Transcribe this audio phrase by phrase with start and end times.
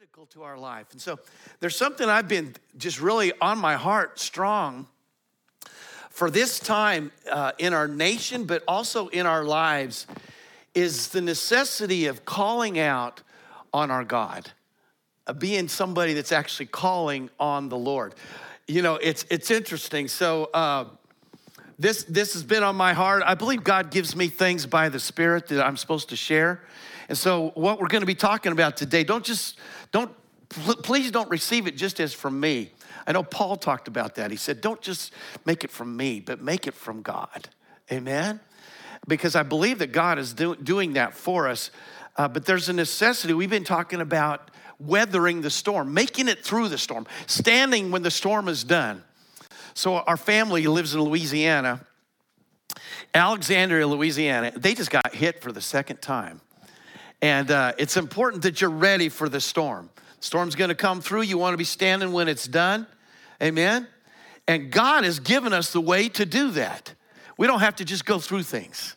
[0.00, 0.86] critical to our life.
[0.92, 1.18] And so
[1.60, 4.86] there's something I've been just really on my heart strong
[6.08, 10.06] for this time uh, in our nation, but also in our lives,
[10.74, 13.20] is the necessity of calling out
[13.74, 14.50] on our God,
[15.26, 18.14] uh, being somebody that's actually calling on the Lord.
[18.66, 20.08] You know, it's it's interesting.
[20.08, 20.48] So.
[20.54, 20.86] Uh,
[21.78, 23.22] this, this has been on my heart.
[23.24, 26.60] I believe God gives me things by the Spirit that I'm supposed to share.
[27.10, 29.58] And so, what we're going to be talking about today, don't just,
[29.92, 30.10] don't,
[30.48, 32.72] please don't receive it just as from me.
[33.06, 34.30] I know Paul talked about that.
[34.30, 35.12] He said, don't just
[35.44, 37.48] make it from me, but make it from God.
[37.90, 38.40] Amen?
[39.08, 41.70] Because I believe that God is do, doing that for us.
[42.16, 43.32] Uh, but there's a necessity.
[43.32, 48.10] We've been talking about weathering the storm, making it through the storm, standing when the
[48.10, 49.02] storm is done.
[49.74, 51.86] So, our family lives in Louisiana,
[53.14, 54.52] Alexandria, Louisiana.
[54.56, 56.40] They just got hit for the second time.
[57.22, 59.90] And uh, it's important that you're ready for the storm.
[60.20, 61.22] Storm's gonna come through.
[61.22, 62.86] You wanna be standing when it's done.
[63.42, 63.86] Amen?
[64.46, 66.94] And God has given us the way to do that.
[67.36, 68.96] We don't have to just go through things,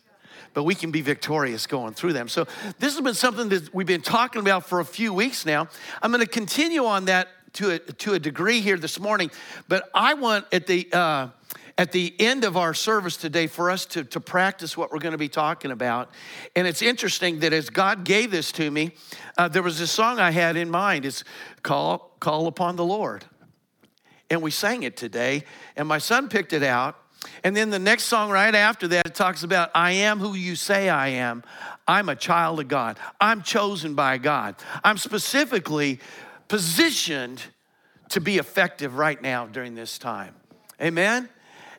[0.54, 2.28] but we can be victorious going through them.
[2.28, 2.46] So,
[2.80, 5.68] this has been something that we've been talking about for a few weeks now.
[6.02, 9.32] I'm gonna continue on that to a, to a degree here this morning,
[9.68, 11.28] but I want at the, uh,
[11.78, 15.14] at the end of our service today for us to, to practice what we're going
[15.14, 16.12] to be talking about.
[16.56, 18.92] And it's interesting that as God gave this to me,
[19.38, 21.06] uh, there was a song I had in mind.
[21.06, 21.24] It's
[21.64, 23.26] Call, Call Upon the Lord.
[24.30, 25.44] And we sang it today,
[25.76, 26.96] and my son picked it out.
[27.44, 30.56] And then the next song right after that, it talks about, I am who you
[30.56, 31.44] say I am.
[31.88, 32.98] I'm a child of God.
[33.20, 34.56] I'm chosen by God.
[34.84, 36.00] I'm specifically
[36.48, 37.42] positioned
[38.10, 40.36] to be effective right now during this time.
[40.82, 41.30] Amen?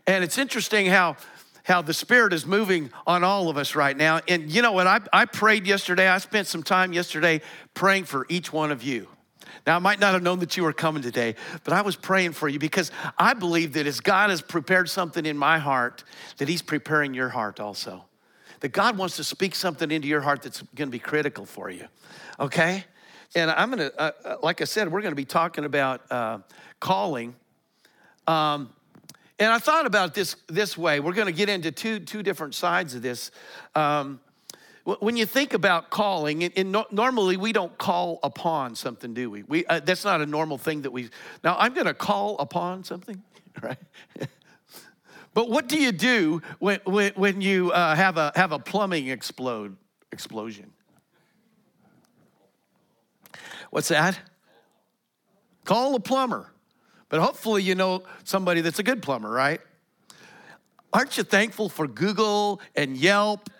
[0.06, 1.16] And it's interesting how
[1.64, 4.20] how the Spirit is moving on all of us right now.
[4.28, 4.86] And you know what?
[4.86, 6.08] I, I prayed yesterday.
[6.08, 7.40] I spent some time yesterday
[7.72, 9.08] praying for each one of you.
[9.66, 12.32] Now, I might not have known that you were coming today, but I was praying
[12.32, 16.04] for you because I believe that as God has prepared something in my heart,
[16.36, 18.04] that He's preparing your heart also.
[18.60, 21.70] That God wants to speak something into your heart that's going to be critical for
[21.70, 21.86] you.
[22.38, 22.84] Okay?
[23.34, 26.38] And I'm to, uh, uh, like I said, we're to be talking about uh,
[26.78, 27.34] calling.
[28.26, 28.70] Um,
[29.38, 31.00] and I thought about this this way.
[31.00, 33.30] We're going to get into two, two different sides of this.
[33.74, 34.20] Um,
[34.84, 39.42] when you think about calling, and, no, normally we don't call upon something, do we?
[39.44, 41.08] we uh, that's not a normal thing that we.
[41.42, 43.22] Now I'm going to call upon something,
[43.62, 43.78] right?
[45.32, 49.08] but what do you do when when, when you uh, have a have a plumbing
[49.08, 49.76] explode
[50.12, 50.70] explosion?
[53.70, 54.18] What's that?
[55.64, 56.53] Call a plumber.
[57.14, 59.60] But hopefully, you know somebody that's a good plumber, right?
[60.92, 63.50] Aren't you thankful for Google and Yelp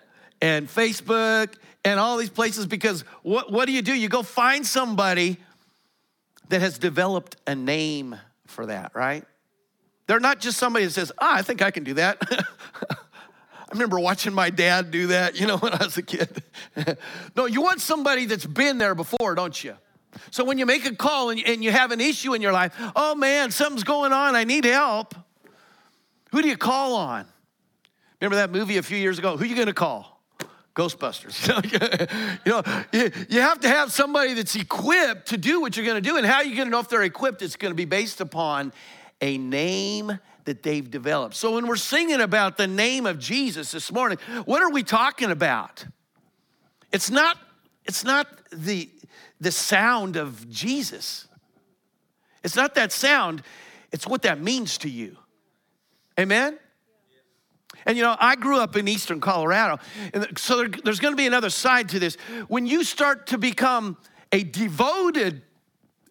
[0.41, 1.53] and Facebook
[1.85, 2.65] and all these places?
[2.65, 3.93] Because what, what do you do?
[3.93, 5.37] You go find somebody
[6.49, 9.23] that has developed a name for that, right?
[10.07, 12.17] They're not just somebody that says, ah, I think I can do that.
[12.29, 16.43] I remember watching my dad do that, you know, when I was a kid.
[17.37, 19.77] no, you want somebody that's been there before, don't you?
[20.31, 22.73] So when you make a call and, and you have an issue in your life,
[22.95, 25.15] oh man, something's going on, I need help.
[26.31, 27.25] Who do you call on?
[28.19, 29.37] Remember that movie a few years ago?
[29.37, 30.21] Who are you going to call?
[30.75, 31.47] Ghostbusters.
[32.45, 32.61] you know,
[32.91, 36.17] you, you have to have somebody that's equipped to do what you're going to do.
[36.17, 37.41] And how are you going to know if they're equipped?
[37.41, 38.73] It's going to be based upon
[39.21, 41.35] a name that they've developed.
[41.35, 45.31] So when we're singing about the name of Jesus this morning, what are we talking
[45.31, 45.85] about?
[46.91, 47.37] It's not
[47.85, 48.89] it's not the
[49.39, 51.27] the sound of Jesus.
[52.43, 53.41] It's not that sound,
[53.91, 55.17] it's what that means to you.
[56.19, 56.57] Amen?
[57.85, 59.79] And you know, I grew up in eastern Colorado,
[60.13, 62.15] and so there, there's gonna be another side to this.
[62.47, 63.97] When you start to become
[64.31, 65.41] a devoted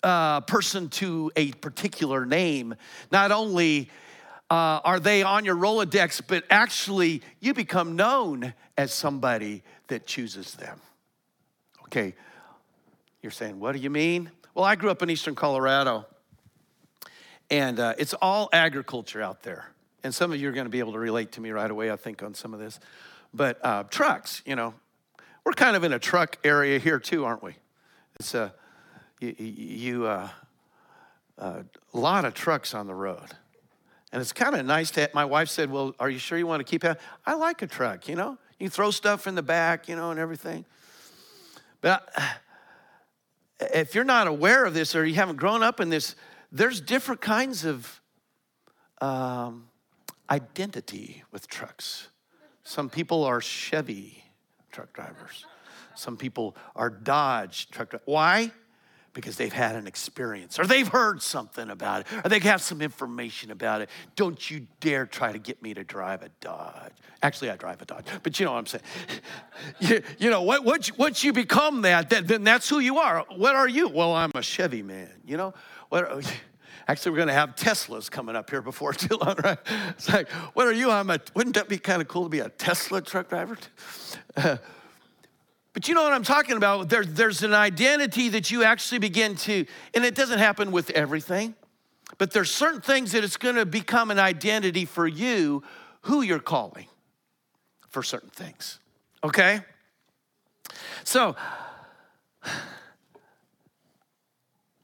[0.02, 2.74] uh, person to a particular name,
[3.10, 3.90] not only
[4.50, 10.54] uh, are they on your Rolodex, but actually you become known as somebody that chooses
[10.54, 10.80] them.
[11.84, 12.14] Okay,
[13.24, 14.30] you're saying, what do you mean?
[14.54, 16.04] Well, I grew up in eastern Colorado,
[17.50, 19.70] and uh, it's all agriculture out there.
[20.02, 21.90] And some of you are going to be able to relate to me right away,
[21.90, 22.78] I think, on some of this.
[23.32, 24.74] But uh, trucks, you know,
[25.42, 27.54] we're kind of in a truck area here too, aren't we?
[28.20, 28.52] It's a,
[29.20, 30.28] you, you uh,
[31.38, 33.30] a lot of trucks on the road.
[34.12, 36.46] And it's kind of nice to have, my wife said, Well, are you sure you
[36.46, 37.00] want to keep it?
[37.24, 38.36] I like a truck, you know?
[38.58, 40.66] You throw stuff in the back, you know, and everything.
[41.80, 42.34] But I,
[43.72, 46.16] if you're not aware of this or you haven't grown up in this,
[46.50, 48.00] there's different kinds of
[49.00, 49.68] um,
[50.30, 52.08] identity with trucks.
[52.62, 54.24] Some people are Chevy
[54.72, 55.46] truck drivers.
[55.94, 58.06] Some people are Dodge truck drivers.
[58.06, 58.52] Why?
[59.14, 62.82] Because they've had an experience or they've heard something about it or they have some
[62.82, 63.88] information about it.
[64.16, 66.92] Don't you dare try to get me to drive a Dodge.
[67.22, 68.82] Actually, I drive a Dodge, but you know what I'm saying.
[69.80, 73.24] you, you know, what, once, once you become that, that, then that's who you are.
[73.34, 73.88] What are you?
[73.88, 75.54] Well, I'm a Chevy man, you know?
[75.88, 76.30] What,
[76.88, 79.58] actually, we're going to have Teslas coming up here before too long, right?
[79.90, 80.90] It's like, what are you?
[80.90, 83.56] I'm a, wouldn't that be kind of cool to be a Tesla truck driver?
[85.74, 86.88] But you know what I'm talking about?
[86.88, 91.54] There, there's an identity that you actually begin to, and it doesn't happen with everything,
[92.16, 95.64] but there's certain things that it's going to become an identity for you
[96.02, 96.86] who you're calling
[97.88, 98.78] for certain things.
[99.24, 99.60] Okay?
[101.02, 101.34] So,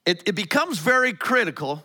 [0.04, 1.84] it, it becomes very critical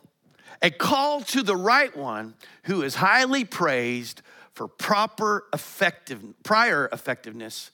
[0.61, 7.69] a call to the right one who is highly praised for proper effective prior effectiveness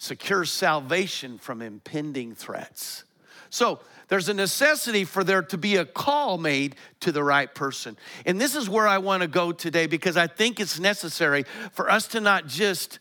[0.00, 3.04] secures salvation from impending threats.
[3.50, 7.98] So there's a necessity for there to be a call made to the right person.
[8.24, 11.90] And this is where I want to go today because I think it's necessary for
[11.90, 12.98] us to not just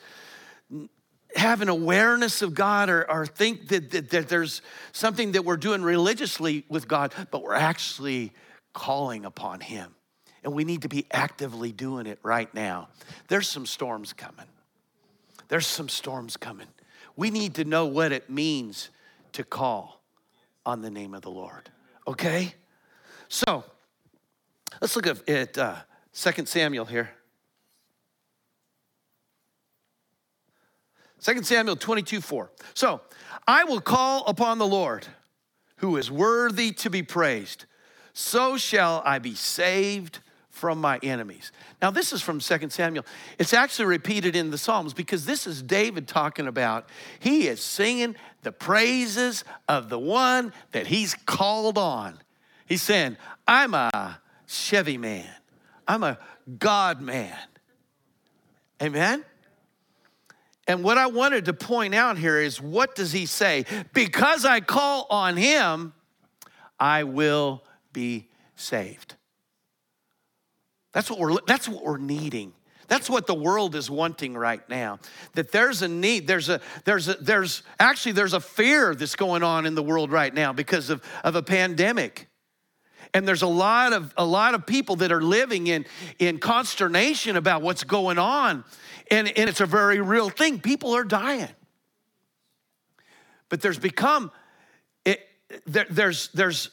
[1.35, 4.61] have an awareness of God or, or think that, that, that there's
[4.91, 8.33] something that we're doing religiously with God, but we're actually
[8.73, 9.95] calling upon Him.
[10.43, 12.89] And we need to be actively doing it right now.
[13.29, 14.47] There's some storms coming.
[15.47, 16.67] There's some storms coming.
[17.19, 18.91] We need to know what it means
[19.33, 20.01] to call
[20.65, 21.69] on the name of the Lord.
[22.07, 22.53] Okay?
[23.27, 23.65] So,
[24.79, 25.75] let's look at, at uh,
[26.13, 27.09] 2 Samuel here.
[31.21, 32.51] 2 Samuel 22 4.
[32.73, 33.01] So,
[33.45, 35.05] I will call upon the Lord
[35.79, 37.65] who is worthy to be praised.
[38.13, 40.19] So shall I be saved
[40.59, 41.53] from my enemies.
[41.81, 43.05] Now, this is from 2 Samuel.
[43.37, 46.89] It's actually repeated in the Psalms because this is David talking about.
[47.19, 52.19] He is singing the praises of the one that he's called on.
[52.67, 53.15] He's saying,
[53.47, 55.29] I'm a Chevy man,
[55.87, 56.19] I'm a
[56.57, 57.37] God man.
[58.81, 59.23] Amen?
[60.67, 63.65] And what I wanted to point out here is what does he say?
[63.93, 65.93] Because I call on him,
[66.79, 67.63] I will
[67.93, 69.15] be saved.
[70.99, 72.51] That's what we're, that's what we're needing.
[72.89, 74.99] That's what the world is wanting right now.
[75.33, 79.41] That there's a need, there's a, there's a, there's actually there's a fear that's going
[79.41, 82.27] on in the world right now because of, of a pandemic.
[83.13, 85.85] And there's a lot of a lot of people that are living in,
[86.19, 88.65] in consternation about what's going on.
[89.09, 90.59] And, and it's a very real thing.
[90.59, 91.47] People are dying.
[93.47, 94.33] But there's become
[95.05, 95.25] it,
[95.65, 96.69] there, there's there's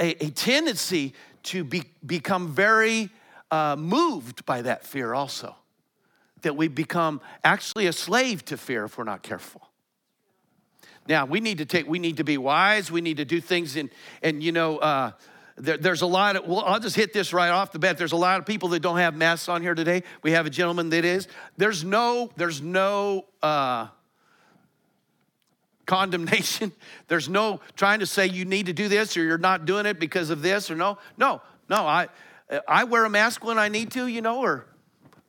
[0.00, 1.12] a, a tendency
[1.42, 3.10] to be, become very
[3.50, 5.56] uh, moved by that fear also.
[6.42, 9.68] That we become actually a slave to fear if we're not careful.
[11.08, 12.90] Now we need to take, we need to be wise.
[12.90, 13.90] We need to do things in,
[14.22, 15.12] and you know, uh,
[15.56, 17.96] there, there's a lot of, well, I'll just hit this right off the bat.
[17.96, 20.02] There's a lot of people that don't have masks on here today.
[20.22, 21.28] We have a gentleman that is.
[21.56, 23.88] There's no, there's no uh,
[25.86, 26.72] condemnation.
[27.08, 30.00] There's no trying to say you need to do this or you're not doing it
[30.00, 30.98] because of this or no.
[31.16, 31.86] No, no.
[31.86, 32.08] I,
[32.66, 34.66] I wear a mask when I need to, you know, or,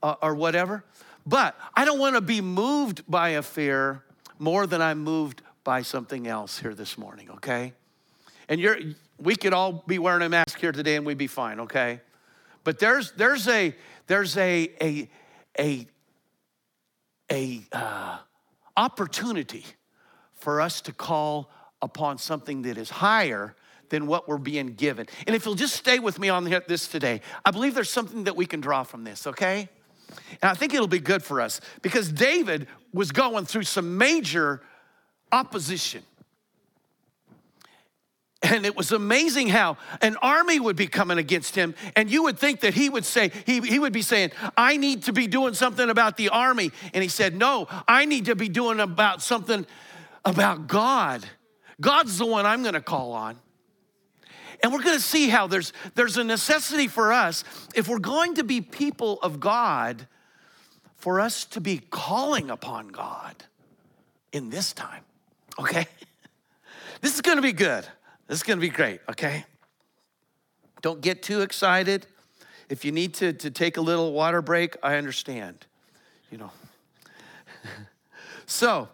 [0.04, 0.84] uh, or whatever.
[1.26, 4.04] But I don't want to be moved by a fear
[4.40, 7.74] more than I'm moved by something else here this morning, okay?
[8.48, 8.78] And you're,
[9.18, 12.02] we could all be wearing a mask here today and we'd be fine, okay?
[12.64, 13.76] But there's, there's a,
[14.06, 15.10] there's a, a,
[15.60, 15.88] a,
[17.32, 18.20] a uh,
[18.78, 19.66] opportunity
[20.36, 21.52] for us to call
[21.82, 23.56] upon something that is higher
[23.90, 25.08] than what we're being given.
[25.26, 28.36] And if you'll just stay with me on this today, I believe there's something that
[28.36, 29.70] we can draw from this, okay?
[30.42, 34.62] And I think it'll be good for us because David was going through some major
[35.32, 36.04] opposition.
[38.44, 42.38] And it was amazing how an army would be coming against him, and you would
[42.38, 45.56] think that he would say, he, he would be saying, I need to be doing
[45.56, 46.72] something about the army.
[46.94, 49.66] And he said, No, I need to be doing about something
[50.24, 51.26] about God.
[51.82, 53.38] God's the one I'm gonna call on.
[54.64, 57.44] And we're going to see how there's, there's a necessity for us,
[57.76, 60.08] if we're going to be people of God,
[60.98, 63.36] for us to be calling upon God
[64.32, 65.04] in this time,
[65.60, 65.88] okay?
[67.00, 67.86] This is going to be good.
[68.26, 69.46] This is going to be great, okay?
[70.82, 72.08] Don't get too excited.
[72.70, 75.68] If you need to, to take a little water break, I understand,
[76.32, 76.52] you know.
[78.48, 78.90] so,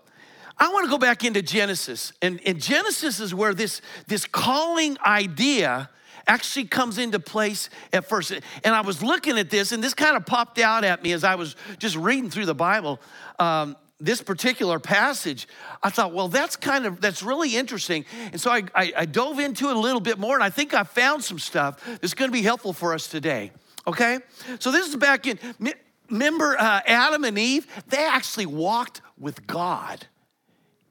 [0.58, 2.14] I want to go back into Genesis.
[2.22, 5.90] And, and Genesis is where this, this calling idea
[6.28, 8.32] actually comes into place at first.
[8.32, 11.24] And I was looking at this, and this kind of popped out at me as
[11.24, 13.00] I was just reading through the Bible.
[13.40, 15.48] Um, this particular passage,
[15.82, 18.06] I thought, well, that's kind of that's really interesting.
[18.32, 20.74] And so I, I, I dove into it a little bit more, and I think
[20.74, 23.52] I found some stuff that's going to be helpful for us today.
[23.88, 24.20] Okay,
[24.60, 25.40] so this is back in.
[26.10, 27.66] Remember uh, Adam and Eve?
[27.88, 30.06] They actually walked with God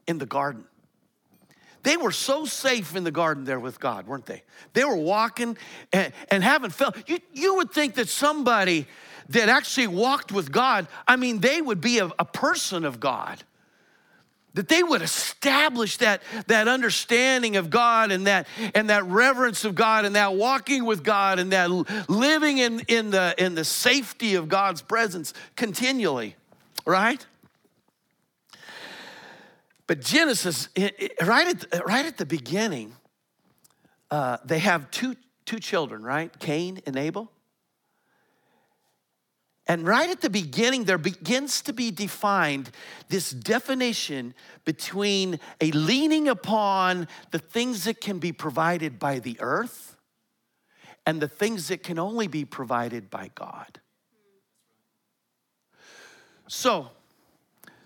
[0.07, 0.65] in the garden.
[1.83, 4.43] They were so safe in the garden there with God, weren't they?
[4.71, 5.57] They were walking
[5.91, 6.97] and, and haven't felt.
[7.09, 8.87] You, you would think that somebody
[9.29, 13.43] that actually walked with God, I mean, they would be a, a person of God.
[14.53, 19.73] That they would establish that, that understanding of God and that, and that reverence of
[19.73, 21.69] God and that walking with God and that
[22.07, 26.35] living in, in, the, in the safety of God's presence continually,
[26.85, 27.25] right?
[29.93, 30.69] But Genesis,
[31.23, 32.95] right at, right at the beginning,
[34.09, 36.31] uh, they have two, two children, right?
[36.39, 37.31] Cain and Abel.
[39.67, 42.71] And right at the beginning, there begins to be defined
[43.09, 44.33] this definition
[44.65, 49.95] between a leaning upon the things that can be provided by the earth
[51.05, 53.79] and the things that can only be provided by God.
[56.47, 56.89] So,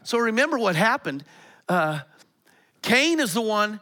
[0.03, 1.25] so remember what happened.
[1.67, 1.99] Uh,
[2.81, 3.79] Cain is the one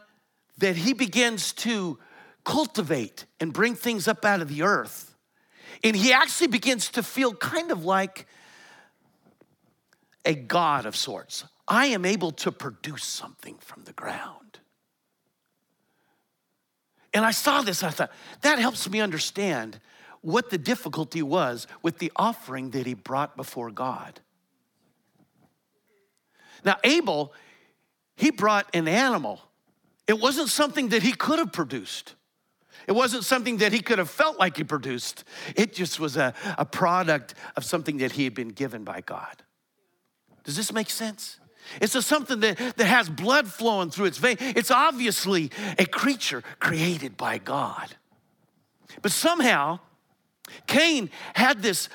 [0.58, 1.98] that he begins to
[2.44, 5.14] cultivate and bring things up out of the earth.
[5.84, 8.26] And he actually begins to feel kind of like
[10.24, 11.44] a God of sorts.
[11.68, 14.60] I am able to produce something from the ground.
[17.12, 18.10] And I saw this, I thought,
[18.42, 19.80] that helps me understand
[20.20, 24.20] what the difficulty was with the offering that he brought before God.
[26.64, 27.32] Now, Abel,
[28.16, 29.40] he brought an animal.
[30.06, 32.14] It wasn't something that he could have produced.
[32.86, 35.24] It wasn't something that he could have felt like he produced.
[35.56, 39.42] It just was a, a product of something that he had been given by God.
[40.44, 41.40] Does this make sense?
[41.80, 44.36] It's a something that, that has blood flowing through its vein.
[44.38, 47.96] It's obviously a creature created by God.
[49.02, 49.80] But somehow,
[50.68, 51.88] Cain had this,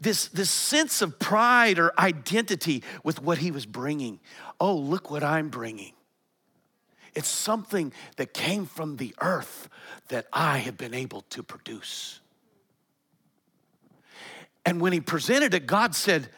[0.00, 4.20] this, this sense of pride or identity with what he was bringing.
[4.60, 5.92] Oh, look what I'm bringing.
[7.14, 9.68] It's something that came from the earth
[10.08, 12.20] that I have been able to produce.
[14.64, 16.28] And when he presented it, God said,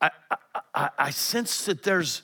[0.00, 0.10] I,
[0.74, 2.22] I, I sense that there's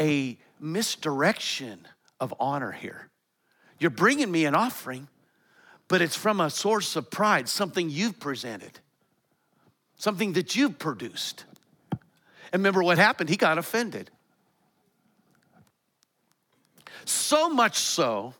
[0.00, 1.86] a misdirection
[2.20, 3.10] of honor here.
[3.78, 5.08] You're bringing me an offering,
[5.86, 8.80] but it's from a source of pride, something you've presented,
[9.96, 11.44] something that you've produced.
[12.52, 13.28] And remember what happened?
[13.30, 14.10] He got offended.
[17.08, 18.34] So much so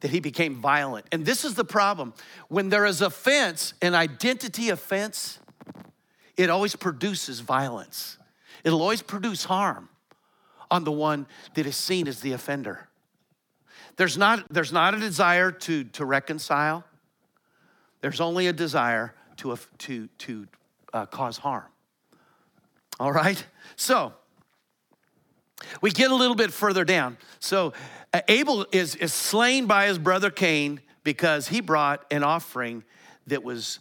[0.00, 1.06] that he became violent.
[1.12, 2.14] And this is the problem.
[2.48, 5.38] When there is offense, an identity offense,
[6.36, 8.18] it always produces violence.
[8.64, 9.88] It'll always produce harm
[10.70, 12.88] on the one that is seen as the offender.
[13.96, 16.84] There's not, there's not a desire to, to reconcile,
[18.00, 20.48] there's only a desire to, to, to
[20.92, 21.66] uh, cause harm.
[22.98, 23.44] All right?
[23.76, 24.14] So,
[25.80, 27.16] we get a little bit further down.
[27.38, 27.72] So
[28.12, 32.84] uh, Abel is, is slain by his brother Cain because he brought an offering
[33.26, 33.78] that was,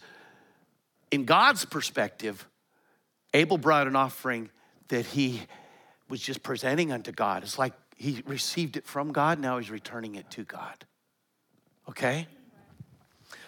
[1.11, 2.47] in God's perspective,
[3.33, 4.49] Abel brought an offering
[4.89, 5.41] that he
[6.09, 7.43] was just presenting unto God.
[7.43, 10.85] It's like he received it from God, now he's returning it to God.
[11.87, 12.27] Okay?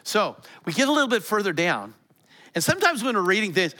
[0.04, 0.36] So
[0.66, 1.94] we get a little bit further down.
[2.54, 3.74] And sometimes when we're reading this,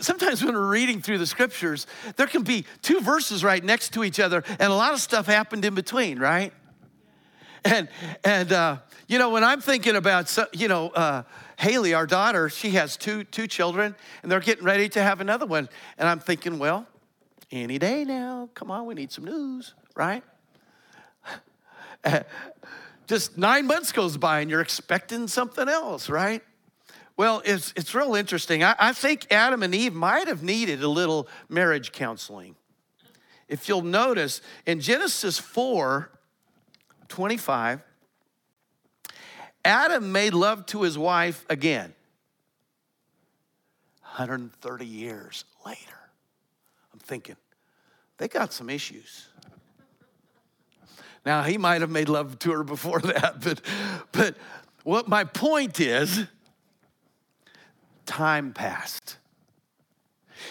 [0.00, 1.86] sometimes when we're reading through the scriptures,
[2.16, 5.26] there can be two verses right next to each other, and a lot of stuff
[5.26, 6.52] happened in between, right?
[7.64, 7.88] And
[8.24, 11.22] and uh, you know when I'm thinking about you know uh,
[11.58, 15.46] Haley, our daughter, she has two two children, and they're getting ready to have another
[15.46, 16.86] one, and I'm thinking, well,
[17.50, 20.22] any day now, come on, we need some news, right?
[23.06, 26.42] just nine months goes by, and you're expecting something else, right?
[27.16, 28.64] Well, it's, it's real interesting.
[28.64, 32.56] I, I think Adam and Eve might have needed a little marriage counseling.
[33.48, 36.10] If you'll notice in Genesis 4
[37.08, 37.82] 25,
[39.64, 41.94] Adam made love to his wife again.
[44.00, 45.78] 130 years later.
[46.92, 47.36] I'm thinking,
[48.18, 49.28] they got some issues.
[51.24, 53.60] Now, he might have made love to her before that, but,
[54.10, 54.36] but
[54.84, 56.26] what my point is,
[58.12, 59.16] time passed.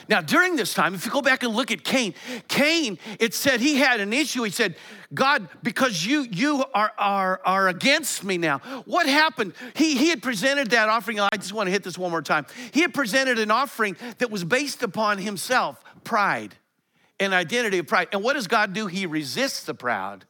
[0.10, 2.16] Now, during this time, if you go back and look at Cain,
[2.48, 4.42] Cain, it said he had an issue.
[4.42, 4.76] He said,
[5.14, 8.60] God, because you, you are, are, are against me now.
[8.86, 9.54] What happened?
[9.76, 11.20] He, he had presented that offering.
[11.20, 12.48] I just want to hit this one more time.
[12.72, 16.56] He had presented an offering that was based upon himself, pride,
[17.20, 18.08] and identity of pride.
[18.12, 18.88] And what does God do?
[18.88, 20.26] He resists the proud.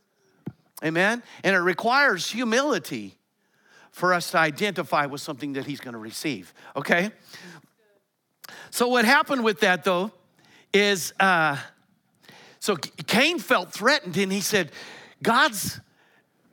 [0.83, 1.23] Amen?
[1.45, 3.17] And it requires humility
[3.91, 6.53] for us to identify with something that He's going to receive.
[6.75, 7.11] Okay?
[8.69, 10.11] So, what happened with that though
[10.73, 11.57] is uh,
[12.61, 14.71] so Cain felt threatened and he said,
[15.23, 15.81] God's,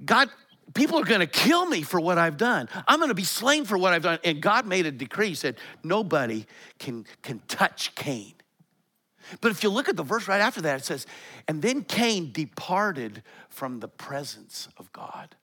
[0.05, 0.31] God,
[0.73, 2.69] people are going to kill me for what I've done.
[2.89, 4.19] I'm going to be slain for what I've done.
[4.25, 6.47] And God made a decree, he said, nobody
[6.79, 8.33] can, can touch Cain.
[9.43, 11.07] But if you look at the verse right after that, it says,
[11.47, 15.37] and then Cain departed from the presence of God.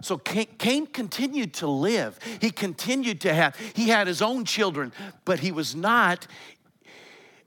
[0.00, 2.18] So Cain continued to live.
[2.40, 4.92] He continued to have, he had his own children,
[5.24, 6.26] but he was not,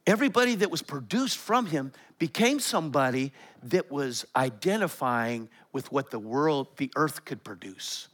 [0.05, 3.33] everybody that was produced from him became somebody
[3.63, 8.07] that was identifying with what the world, the earth could produce.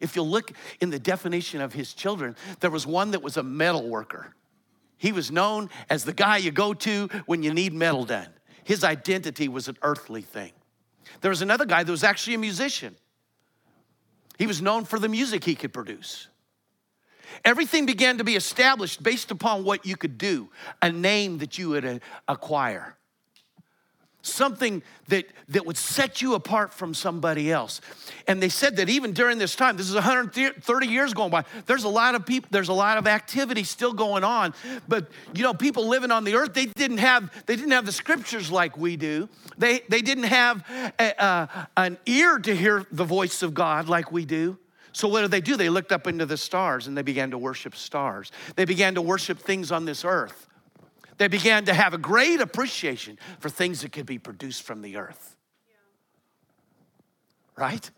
[0.00, 3.42] If you look in the definition of his children, there was one that was a
[3.42, 4.34] metal worker.
[4.96, 8.28] He was known as the guy you go to when you need metal done.
[8.64, 10.52] His identity was an earthly thing.
[11.20, 12.96] There was another guy that was actually a musician.
[14.38, 16.28] He was known for the music he could produce.
[17.44, 21.70] Everything began to be established based upon what you could do, a name that you
[21.70, 22.96] would acquire
[24.22, 27.80] something that, that would set you apart from somebody else.
[28.26, 31.84] And they said that even during this time, this is 130 years going by, there's
[31.84, 34.54] a lot of people, there's a lot of activity still going on.
[34.88, 37.92] But you know, people living on the earth, they didn't have, they didn't have the
[37.92, 39.28] scriptures like we do.
[39.58, 40.64] They, they didn't have
[40.98, 44.56] a, an ear to hear the voice of God like we do.
[44.92, 45.56] So what did they do?
[45.56, 48.30] They looked up into the stars and they began to worship stars.
[48.56, 50.48] They began to worship things on this earth.
[51.18, 54.96] They began to have a great appreciation for things that could be produced from the
[54.96, 55.36] earth.
[57.56, 57.90] Right?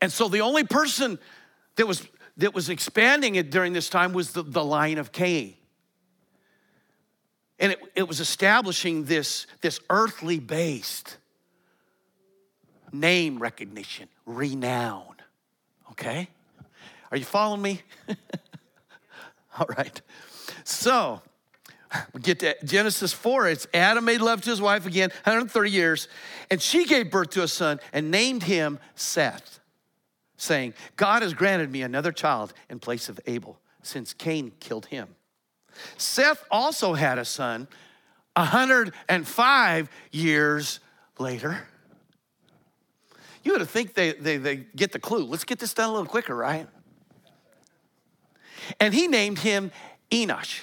[0.00, 1.18] And so the only person
[1.76, 5.54] that was that was expanding it during this time was the, the line of Cain.
[7.58, 11.18] And it, it was establishing this, this earthly based
[12.90, 15.14] name recognition, renown.
[15.92, 16.28] Okay?
[17.10, 17.82] Are you following me?
[19.58, 20.00] All right.
[20.64, 21.22] So,
[22.12, 23.48] we get to Genesis 4.
[23.48, 26.08] It's Adam made love to his wife again, 130 years,
[26.50, 29.60] and she gave birth to a son and named him Seth,
[30.36, 35.08] saying, God has granted me another child in place of Abel, since Cain killed him.
[35.96, 37.68] Seth also had a son
[38.36, 40.80] 105 years
[41.18, 41.66] later.
[43.44, 45.24] You would think they, they, they get the clue.
[45.24, 46.68] Let's get this done a little quicker, right?
[48.78, 49.72] And he named him
[50.12, 50.60] Enosh.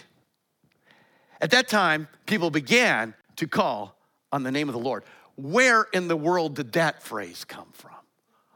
[1.42, 3.98] At that time, people began to call
[4.32, 5.04] on the name of the Lord.
[5.36, 7.92] Where in the world did that phrase come from?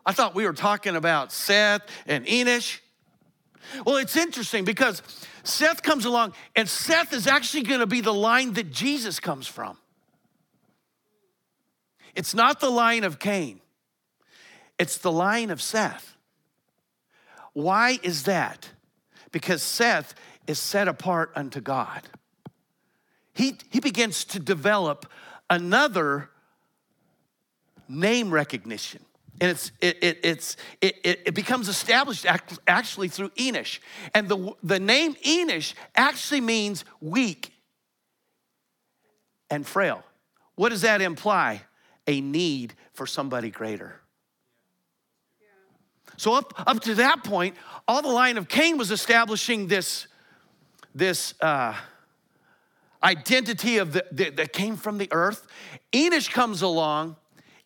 [0.05, 2.79] I thought we were talking about Seth and Enosh.
[3.85, 5.01] Well, it's interesting because
[5.43, 9.47] Seth comes along, and Seth is actually going to be the line that Jesus comes
[9.47, 9.77] from.
[12.15, 13.61] It's not the line of Cain,
[14.77, 16.17] it's the line of Seth.
[17.53, 18.69] Why is that?
[19.31, 20.15] Because Seth
[20.47, 22.01] is set apart unto God.
[23.33, 25.05] He, he begins to develop
[25.49, 26.29] another
[27.87, 29.03] name recognition.
[29.41, 32.25] And it's, it, it, it's, it, it becomes established
[32.67, 33.79] actually through Enosh.
[34.13, 37.51] And the, the name Enosh actually means weak
[39.49, 40.03] and frail.
[40.55, 41.63] What does that imply?
[42.05, 43.99] A need for somebody greater.
[46.17, 47.55] So, up, up to that point,
[47.87, 50.07] all the line of Cain was establishing this
[50.95, 51.75] this uh,
[53.03, 55.47] identity of the, the, that came from the earth.
[55.91, 57.17] Enosh comes along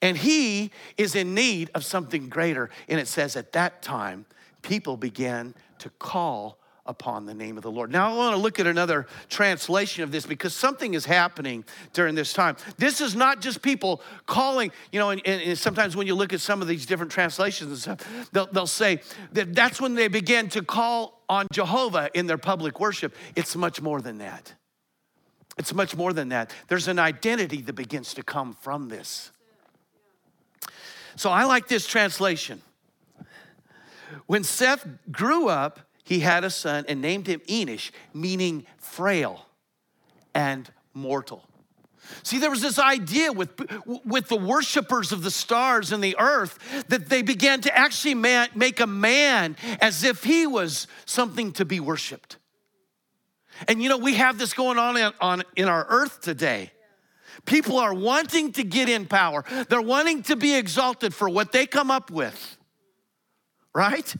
[0.01, 2.69] and he is in need of something greater.
[2.87, 4.25] And it says at that time,
[4.61, 7.91] people began to call upon the name of the Lord.
[7.91, 12.15] Now, I want to look at another translation of this because something is happening during
[12.15, 12.55] this time.
[12.77, 16.39] This is not just people calling, you know, and, and sometimes when you look at
[16.39, 19.01] some of these different translations and stuff, they'll, they'll say
[19.33, 23.15] that that's when they begin to call on Jehovah in their public worship.
[23.35, 24.53] It's much more than that.
[25.57, 26.53] It's much more than that.
[26.67, 29.31] There's an identity that begins to come from this.
[31.15, 32.61] So I like this translation.
[34.27, 39.45] When Seth grew up, he had a son and named him Enosh, meaning frail
[40.33, 41.46] and mortal.
[42.23, 43.49] See, there was this idea with,
[44.05, 48.49] with the worshipers of the stars and the earth that they began to actually man,
[48.55, 52.37] make a man as if he was something to be worshiped.
[53.67, 56.71] And you know, we have this going on in, on, in our earth today.
[57.45, 61.65] People are wanting to get in power, they're wanting to be exalted for what they
[61.65, 62.57] come up with,
[63.73, 64.15] right?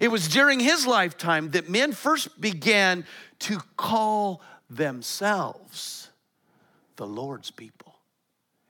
[0.00, 3.06] It was during his lifetime that men first began
[3.40, 4.40] to call
[4.76, 6.10] themselves
[6.96, 7.94] the Lord's people.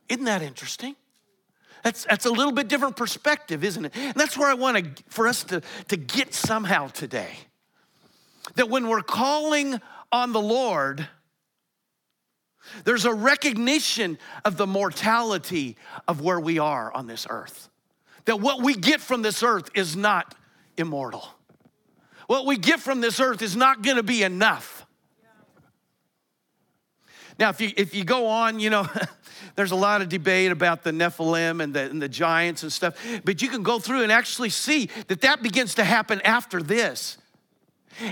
[0.09, 0.97] Isn't that interesting?
[1.83, 3.93] That's, that's a little bit different perspective, isn't it?
[3.95, 7.33] And that's where I want to, for us to, to get somehow today.
[8.57, 11.07] That when we're calling on the Lord,
[12.85, 15.77] there's a recognition of the mortality
[16.09, 17.69] of where we are on this earth.
[18.25, 20.35] That what we get from this earth is not
[20.79, 21.29] immortal.
[22.27, 24.84] What we get from this earth is not gonna be enough.
[27.39, 28.89] Now, if you, if you go on, you know,
[29.57, 32.97] there's a lot of debate about the Nephilim and the, and the giants and stuff,
[33.25, 37.19] but you can go through and actually see that that begins to happen after this.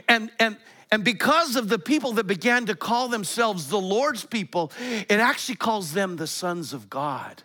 [0.08, 0.56] And, and,
[0.90, 5.56] and because of the people that began to call themselves the Lord's people, it actually
[5.56, 7.42] calls them the sons of God.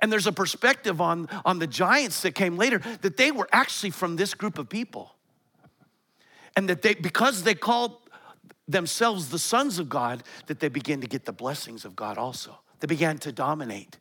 [0.00, 3.90] And there's a perspective on, on the giants that came later that they were actually
[3.90, 5.14] from this group of people.
[6.56, 7.96] And that they, because they called
[8.72, 12.58] themselves the sons of God, that they begin to get the blessings of God also.
[12.80, 13.98] They began to dominate.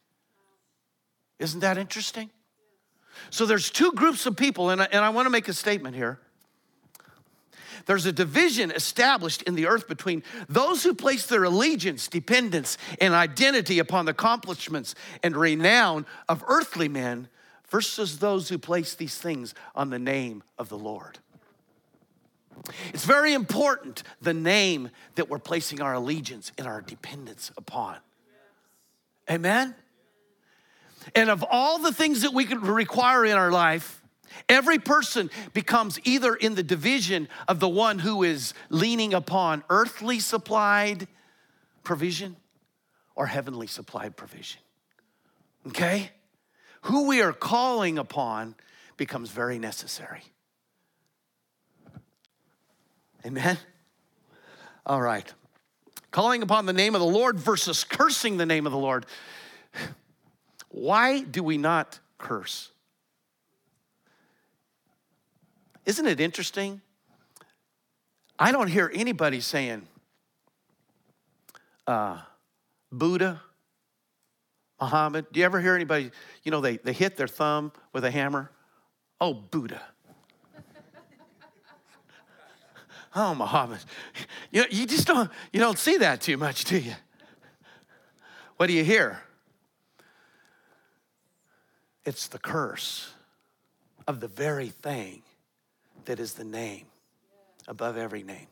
[1.40, 2.30] Isn't that interesting?
[3.30, 5.96] So there's two groups of people, and I, and I want to make a statement
[5.96, 6.20] here.
[7.86, 13.14] There's a division established in the earth between those who place their allegiance, dependence, and
[13.14, 17.30] identity upon the accomplishments and renown of earthly men
[17.70, 21.20] versus those who place these things on the name of the Lord.
[22.94, 27.98] It's very important the name that we're placing our allegiance and our dependence upon.
[29.30, 29.76] Amen?
[31.16, 34.00] And of all the things that we could require in our life,
[34.48, 40.20] Every person becomes either in the division of the one who is leaning upon earthly
[40.20, 41.08] supplied
[41.84, 42.36] provision
[43.16, 44.62] or heavenly supplied provision.
[45.68, 46.12] Okay?
[46.84, 48.56] Who we are calling upon
[48.98, 50.24] becomes very necessary.
[53.26, 53.58] Amen?
[54.86, 55.32] All right.
[56.12, 59.06] Calling upon the name of the Lord versus cursing the name of the Lord.
[60.70, 62.72] Why do we not curse?
[65.86, 66.82] Isn't it interesting?
[68.38, 69.88] I don't hear anybody saying,
[71.88, 72.22] uh,
[72.92, 73.42] Buddha,
[74.80, 75.26] Muhammad.
[75.32, 76.12] Do you ever hear anybody,
[76.44, 78.52] you know, they, they hit their thumb with a hammer?
[79.20, 79.82] Oh, Buddha.
[83.16, 83.80] Oh, Muhammad.
[84.52, 86.94] You, you just don't, you don't see that too much, do you?
[88.58, 89.22] What do you hear?
[92.06, 93.14] It's the curse
[94.08, 95.22] of the very thing
[96.06, 96.86] that is the name
[97.68, 98.48] above every name.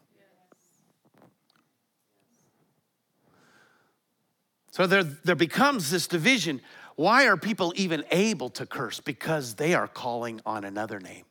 [4.71, 6.61] So there, there becomes this division.
[6.95, 8.99] Why are people even able to curse?
[8.99, 11.25] Because they are calling on another name.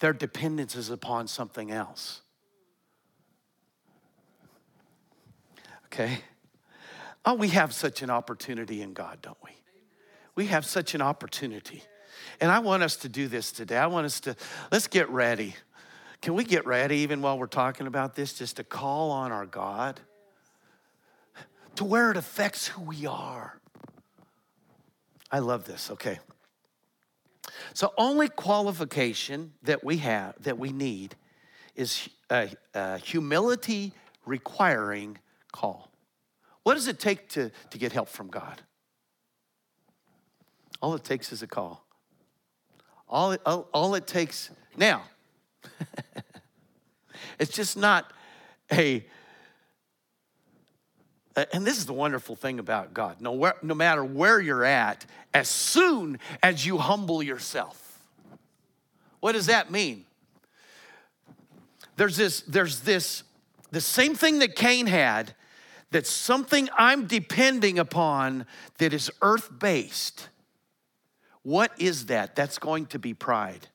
[0.00, 2.22] Their dependence is upon something else.
[5.92, 6.20] Okay?
[7.26, 9.50] Oh, we have such an opportunity in God, don't we?
[10.34, 11.82] We have such an opportunity.
[12.40, 13.76] And I want us to do this today.
[13.76, 14.34] I want us to,
[14.70, 15.54] let's get ready.
[16.22, 19.44] Can we get ready even while we're talking about this, just to call on our
[19.44, 20.00] God
[21.76, 23.60] to where it affects who we are?
[25.30, 25.90] I love this.
[25.90, 26.20] Okay.
[27.74, 31.16] So, only qualification that we have, that we need,
[31.74, 33.92] is a, a humility
[34.24, 35.18] requiring
[35.52, 35.90] call.
[36.62, 38.62] What does it take to, to get help from God?
[40.80, 41.86] All it takes is a call.
[43.08, 45.02] All, all, all it takes now,
[47.38, 48.10] it's just not
[48.72, 49.04] a,
[51.52, 53.20] and this is the wonderful thing about God.
[53.20, 58.00] No, no matter where you're at, as soon as you humble yourself,
[59.20, 60.04] what does that mean?
[61.96, 63.22] There's this, there's this,
[63.70, 65.34] the same thing that Cain had,
[65.92, 68.46] that's something I'm depending upon
[68.78, 70.28] that is earth based
[71.42, 72.36] what is that?
[72.36, 73.68] That's going to be pride.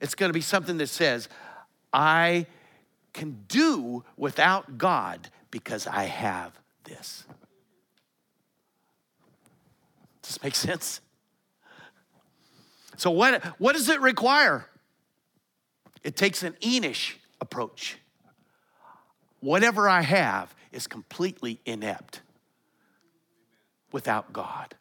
[0.00, 1.28] It's going to be something that says,
[1.92, 2.46] I
[3.12, 6.52] can do without God because I have
[6.84, 7.24] this.
[10.22, 11.00] Does this make sense?
[12.96, 14.66] So, what, what does it require?
[16.02, 17.98] It takes an Enosh approach.
[19.40, 22.20] Whatever I have is completely inept
[23.92, 24.74] without God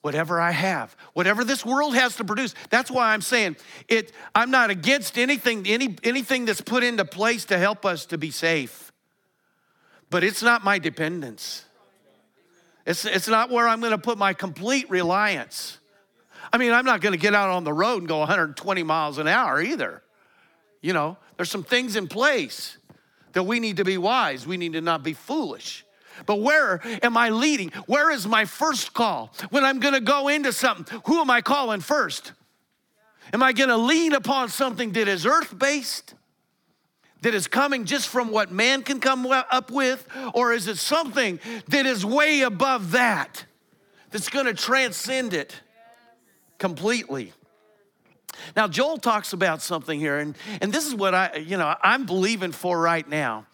[0.00, 2.54] whatever I have, whatever this world has to produce.
[2.70, 3.56] That's why I'm saying
[3.88, 8.18] it, I'm not against anything, any, anything that's put into place to help us to
[8.18, 8.92] be safe.
[10.10, 11.64] But it's not my dependence.
[12.86, 15.78] It's, it's not where I'm gonna put my complete reliance.
[16.50, 19.28] I mean, I'm not to get out on the road and go 120 miles an
[19.28, 20.02] hour either.
[20.80, 22.78] You know, there's some things in place
[23.32, 24.46] that we need to be wise.
[24.46, 25.84] We need to not be foolish.
[26.26, 27.70] But where am I leading?
[27.86, 29.32] Where is my first call?
[29.50, 32.32] When I'm to go into something, who am I calling first?
[33.32, 36.14] Am I to lean upon something that is earth based?
[37.22, 40.06] That is coming just from what man can come up with?
[40.34, 43.44] Or is it something that is way above that?
[44.10, 45.60] That's to transcend it
[46.58, 47.32] completely.
[48.56, 52.06] Now, Joel talks about something here, and, and this is what I, you know, I'm
[52.06, 53.46] believing for right now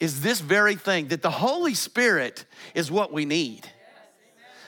[0.00, 3.70] is this very thing that the Holy Spirit is what we need.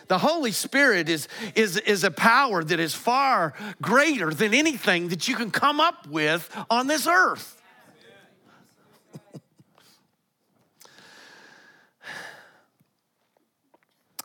[0.07, 5.27] The Holy Spirit is, is, is a power that is far greater than anything that
[5.27, 7.61] you can come up with on this earth.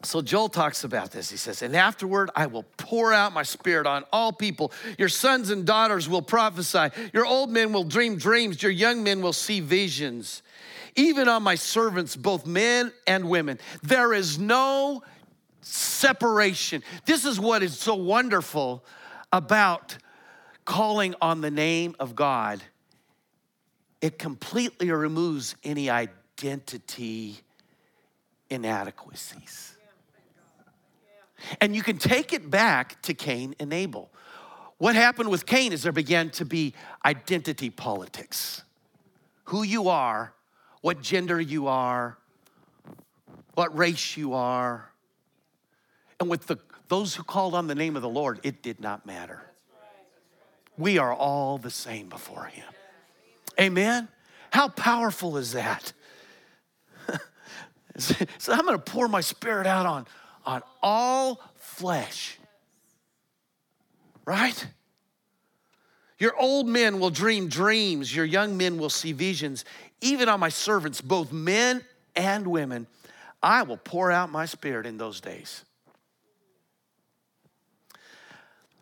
[0.04, 1.30] So Joel talks about this.
[1.30, 4.72] He says, And afterward I will pour out my spirit on all people.
[4.98, 6.90] Your sons and daughters will prophesy.
[7.14, 8.64] Your old men will dream dreams.
[8.64, 10.42] Your young men will see visions.
[10.96, 13.60] Even on my servants, both men and women.
[13.84, 15.04] There is no
[15.62, 16.82] separation.
[17.06, 18.86] This is what is so wonderful
[19.34, 19.98] about
[20.64, 22.64] calling on the name of God.
[24.02, 27.40] It completely removes any identity
[28.50, 29.76] inadequacies.
[31.62, 34.12] And you can take it back to Cain and Abel.
[34.78, 36.74] What happened with Cain is there began to be
[37.06, 38.64] identity politics.
[39.46, 40.34] Who you are,
[40.82, 42.18] what gender you are,
[43.56, 44.90] what race you are.
[46.20, 49.06] And with the, those who called on the name of the Lord, it did not
[49.06, 49.42] matter.
[50.78, 52.66] We are all the same before Him.
[53.60, 54.08] Amen?
[54.52, 55.92] How powerful is that?
[57.98, 60.08] so I'm gonna pour my spirit out on
[60.50, 62.40] on all flesh.
[64.26, 64.68] Right?
[66.18, 69.64] Your old men will dream dreams, your young men will see visions.
[70.02, 71.86] Even on my servants, both men
[72.16, 72.88] and women,
[73.44, 75.64] I will pour out my spirit in those days.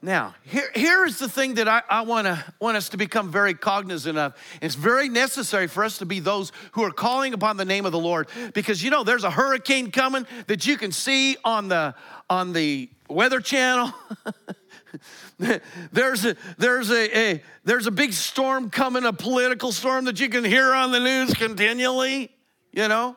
[0.01, 3.55] Now, here, here is the thing that I, I wanna, want us to become very
[3.55, 4.35] cognizant of.
[4.61, 7.91] It's very necessary for us to be those who are calling upon the name of
[7.91, 11.95] the Lord because you know there's a hurricane coming that you can see on the,
[12.29, 13.91] on the Weather Channel.
[15.91, 20.29] there's a, there's a, a, there's a big storm coming, a political storm that you
[20.29, 22.29] can hear on the news continually,
[22.71, 23.15] you know?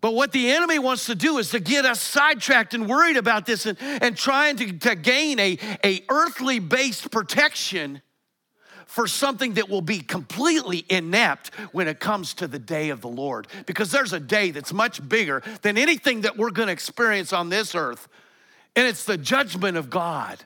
[0.00, 3.46] But what the enemy wants to do is to get us sidetracked and worried about
[3.46, 8.00] this and, and trying to, to gain a, a earthly based protection
[8.86, 13.08] for something that will be completely inept when it comes to the day of the
[13.08, 13.46] Lord.
[13.66, 17.74] Because there's a day that's much bigger than anything that we're gonna experience on this
[17.74, 18.08] earth,
[18.76, 20.42] and it's the judgment of God.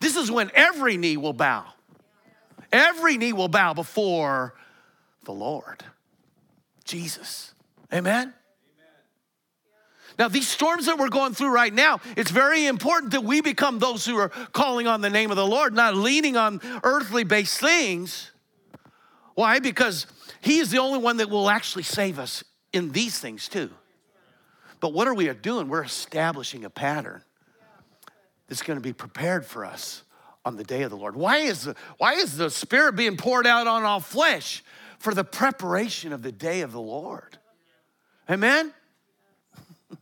[0.00, 1.64] This is when every knee will bow.
[2.72, 4.54] Every knee will bow before
[5.24, 5.84] the Lord.
[6.86, 7.54] Jesus.
[7.92, 8.32] Amen?
[10.18, 13.78] Now, these storms that we're going through right now, it's very important that we become
[13.78, 17.60] those who are calling on the name of the Lord, not leaning on earthly based
[17.60, 18.30] things.
[19.34, 19.58] Why?
[19.58, 20.06] Because
[20.40, 23.70] He is the only one that will actually save us in these things too.
[24.80, 25.68] But what are we doing?
[25.68, 27.22] We're establishing a pattern
[28.48, 30.02] that's going to be prepared for us
[30.46, 31.16] on the day of the Lord.
[31.16, 34.62] Why is the, why is the Spirit being poured out on all flesh?
[34.98, 37.38] For the preparation of the day of the Lord.
[38.28, 38.72] Amen?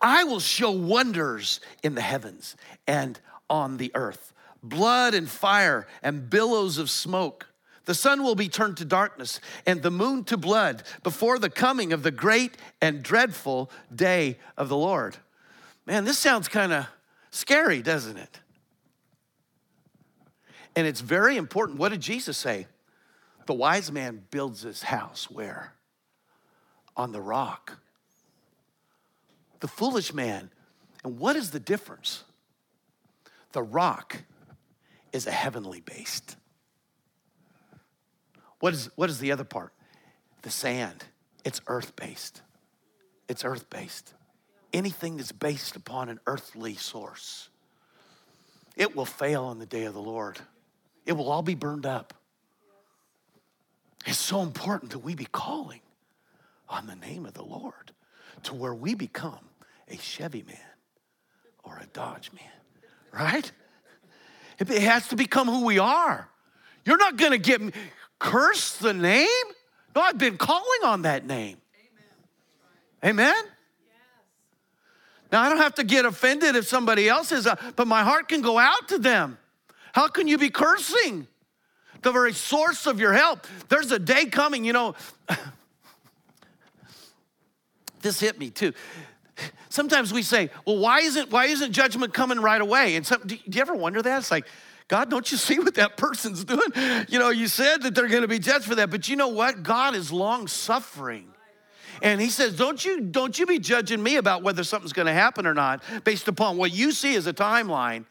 [0.00, 2.56] I will show wonders in the heavens
[2.86, 4.32] and on the earth
[4.64, 7.46] blood and fire and billows of smoke.
[7.84, 11.92] The sun will be turned to darkness and the moon to blood before the coming
[11.92, 15.18] of the great and dreadful day of the Lord.
[15.84, 16.86] Man, this sounds kind of
[17.30, 18.40] scary, doesn't it?
[20.76, 21.78] And it's very important.
[21.78, 22.66] What did Jesus say?
[23.46, 25.74] The wise man builds his house where?
[26.96, 27.78] On the rock.
[29.60, 30.50] The foolish man.
[31.04, 32.24] And what is the difference?
[33.52, 34.22] The rock
[35.12, 36.36] is a heavenly based.
[38.60, 39.72] What is, what is the other part?
[40.42, 41.04] The sand.
[41.44, 42.42] It's earth based.
[43.28, 44.14] It's earth based.
[44.72, 47.48] Anything that's based upon an earthly source,
[48.76, 50.40] it will fail on the day of the Lord
[51.06, 52.14] it will all be burned up.
[54.06, 55.80] It's so important that we be calling
[56.68, 57.92] on the name of the Lord
[58.44, 59.38] to where we become
[59.88, 60.56] a Chevy man
[61.62, 62.44] or a Dodge man,
[63.12, 63.50] right?
[64.58, 66.28] It has to become who we are.
[66.84, 67.72] You're not gonna get me,
[68.18, 69.26] curse the name.
[69.96, 71.58] No, I've been calling on that name.
[73.04, 73.24] Amen?
[73.24, 73.44] amen
[75.32, 78.28] Now, I don't have to get offended if somebody else is, uh, but my heart
[78.28, 79.38] can go out to them.
[79.94, 81.28] How can you be cursing?
[82.02, 83.46] The very source of your help.
[83.68, 84.96] There's a day coming, you know.
[88.02, 88.72] this hit me too.
[89.68, 92.96] Sometimes we say, well, why isn't, why isn't judgment coming right away?
[92.96, 94.18] And some, do you ever wonder that?
[94.18, 94.46] It's like,
[94.88, 96.72] God, don't you see what that person's doing?
[97.08, 99.62] You know, you said that they're gonna be judged for that, but you know what?
[99.62, 101.28] God is long suffering.
[102.02, 105.46] And he says, Don't you, don't you be judging me about whether something's gonna happen
[105.46, 108.06] or not based upon what you see as a timeline.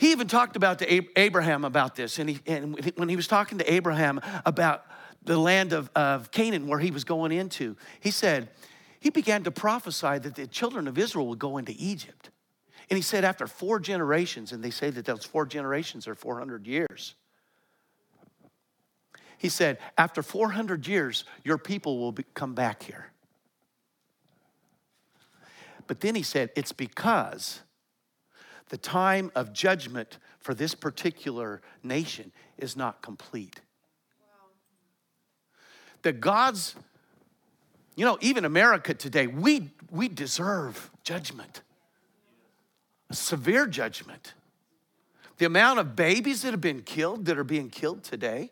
[0.00, 2.18] He even talked about to Abraham about this.
[2.18, 4.86] And, he, and when he was talking to Abraham about
[5.22, 8.48] the land of, of Canaan where he was going into, he said,
[8.98, 12.30] he began to prophesy that the children of Israel would go into Egypt.
[12.88, 16.66] And he said, after four generations, and they say that those four generations are 400
[16.66, 17.14] years.
[19.36, 23.12] He said, after 400 years, your people will be, come back here.
[25.86, 27.60] But then he said, it's because
[28.70, 33.60] the time of judgment for this particular nation is not complete.
[34.20, 34.48] Wow.
[36.02, 36.74] That God's,
[37.94, 41.62] you know, even America today, we, we deserve judgment
[43.12, 44.34] severe judgment.
[45.38, 48.50] The amount of babies that have been killed, that are being killed today,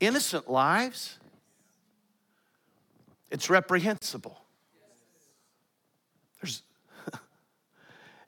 [0.00, 1.18] innocent lives,
[3.30, 4.40] it's reprehensible.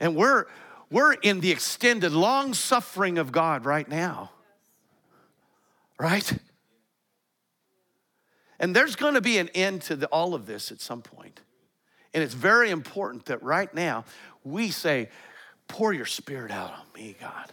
[0.01, 0.47] And we're,
[0.91, 4.31] we're in the extended long suffering of God right now.
[5.99, 6.33] Right?
[8.59, 11.41] And there's going to be an end to the, all of this at some point.
[12.13, 14.05] And it's very important that right now
[14.43, 15.09] we say,
[15.69, 17.53] Pour your spirit out on me, God.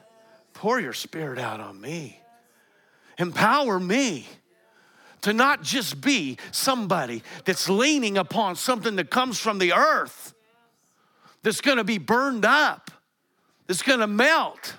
[0.53, 2.19] Pour your spirit out on me.
[3.19, 4.25] Empower me
[5.21, 10.33] to not just be somebody that's leaning upon something that comes from the earth,
[11.47, 12.91] that's gonna be burned up,
[13.67, 14.75] that's gonna melt.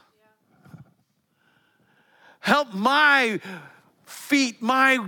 [2.41, 3.41] Help my
[4.05, 4.99] feet, my,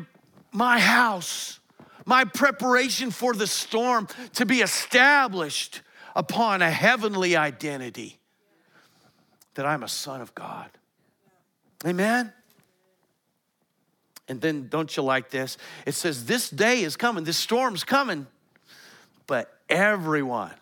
[0.53, 1.61] my house,
[2.07, 5.83] my preparation for the storm to be established
[6.17, 8.19] upon a heavenly identity
[9.53, 10.71] that I'm a son of God.
[11.85, 12.33] Amen?
[14.29, 15.59] And then, don't you like this?
[15.85, 18.27] It says, This day is coming, this storm's coming,
[19.27, 20.55] but everyone,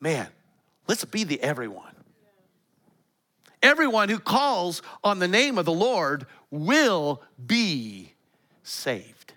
[0.00, 0.28] man,
[0.86, 1.92] let's be the everyone.
[3.62, 8.12] Everyone who calls on the name of the Lord will be
[8.62, 9.32] saved.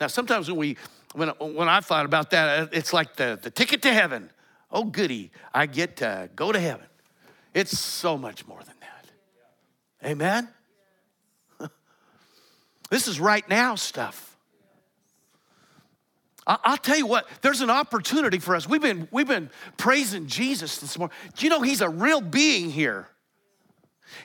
[0.00, 0.76] Now, sometimes when we
[1.14, 4.30] when, when I thought about that, it's like the, the ticket to heaven.
[4.70, 6.86] Oh, goody, I get to go to heaven.
[7.54, 10.08] It's so much more than that.
[10.10, 10.48] Amen?
[12.90, 14.27] this is right now stuff.
[16.48, 18.66] I'll tell you what, there's an opportunity for us.
[18.66, 21.14] We've been, we've been praising Jesus this morning.
[21.36, 23.06] Do you know he's a real being here?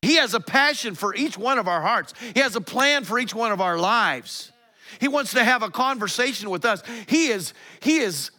[0.02, 3.20] He has a passion for each one of our hearts, he has a plan for
[3.20, 4.52] each one of our lives.
[5.00, 6.84] He wants to have a conversation with us.
[7.08, 8.32] He is, he is,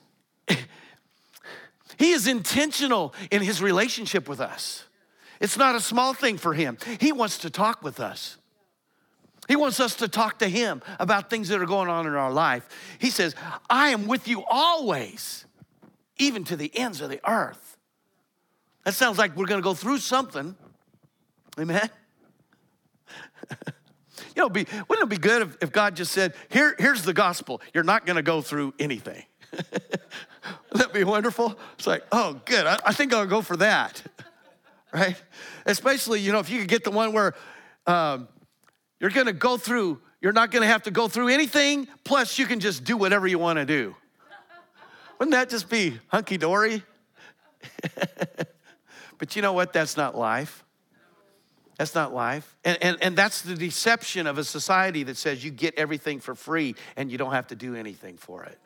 [1.99, 4.85] he is intentional in his relationship with us.
[5.41, 6.79] It's not a small thing for him.
[7.01, 8.39] He wants to talk with us.
[9.49, 12.33] He wants us to talk to him about things that are going on in our
[12.33, 12.67] life.
[12.99, 13.35] He says,
[13.69, 15.45] I am with you always,
[16.19, 17.77] even to the ends of the earth.
[18.85, 20.57] That sounds like we're going to go through something.
[21.59, 21.91] Amen.
[24.37, 27.13] You know, be, wouldn't it be good if, if God just said, Here, here's the
[27.13, 27.61] gospel.
[27.73, 29.23] You're not going to go through anything.
[29.53, 31.57] Wouldn't that be wonderful?
[31.79, 32.67] It's like, oh, good.
[32.67, 34.03] I, I think I'll go for that.
[34.93, 35.21] right?
[35.67, 37.35] Especially, you know, if you could get the one where
[37.87, 38.29] um,
[39.05, 42.39] you're going to go through, you're not going to have to go through anything, plus
[42.39, 43.95] you can just do whatever you want to do.
[45.19, 46.83] Wouldn't that just be hunky dory?
[49.19, 49.75] but you know what?
[49.75, 50.65] That's not life.
[51.77, 52.57] That's not life.
[52.65, 56.35] And, and, and that's the deception of a society that says you get everything for
[56.35, 58.59] free and you don't have to do anything for it.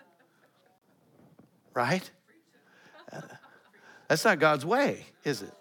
[1.75, 2.09] Right?
[3.13, 3.23] Uh,
[4.07, 5.53] that's not God's way, is it?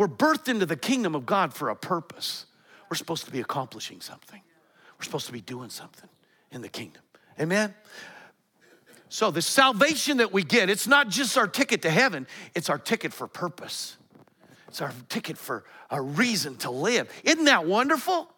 [0.00, 2.46] We're birthed into the kingdom of God for a purpose.
[2.88, 4.40] We're supposed to be accomplishing something,
[4.98, 6.08] we're supposed to be doing something
[6.50, 7.02] in the kingdom.
[7.38, 7.74] Amen?
[9.10, 12.78] So, the salvation that we get, it's not just our ticket to heaven, it's our
[12.78, 13.98] ticket for purpose.
[14.68, 17.12] It's our ticket for a reason to live.
[17.22, 18.32] Isn't that wonderful?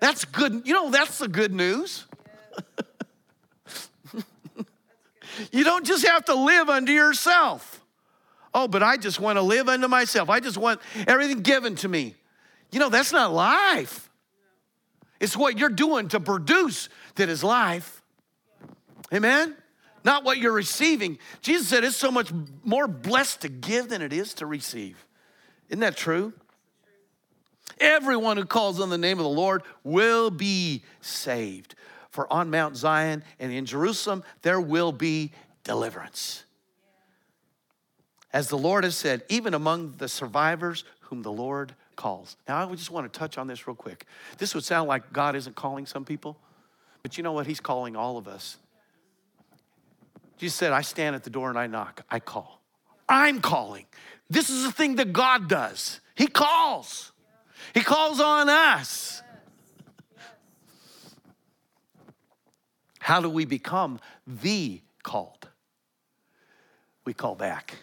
[0.00, 0.62] That's good.
[0.64, 2.06] You know, that's the good news.
[5.52, 7.83] you don't just have to live unto yourself.
[8.54, 10.30] Oh, but I just want to live unto myself.
[10.30, 12.14] I just want everything given to me.
[12.70, 14.08] You know, that's not life.
[15.20, 18.02] It's what you're doing to produce that is life.
[19.12, 19.56] Amen?
[20.04, 21.18] Not what you're receiving.
[21.40, 22.30] Jesus said it's so much
[22.62, 25.04] more blessed to give than it is to receive.
[25.68, 26.32] Isn't that true?
[27.80, 31.74] Everyone who calls on the name of the Lord will be saved.
[32.10, 35.32] For on Mount Zion and in Jerusalem, there will be
[35.64, 36.43] deliverance.
[38.34, 42.36] As the Lord has said, even among the survivors whom the Lord calls.
[42.48, 44.06] Now, I just want to touch on this real quick.
[44.38, 46.36] This would sound like God isn't calling some people,
[47.04, 47.46] but you know what?
[47.46, 48.56] He's calling all of us.
[50.36, 52.60] Jesus said, I stand at the door and I knock, I call.
[53.08, 53.86] I'm calling.
[54.28, 56.00] This is the thing that God does.
[56.16, 57.12] He calls.
[57.72, 59.22] He calls on us.
[62.98, 65.46] How do we become the called?
[67.04, 67.76] We call back.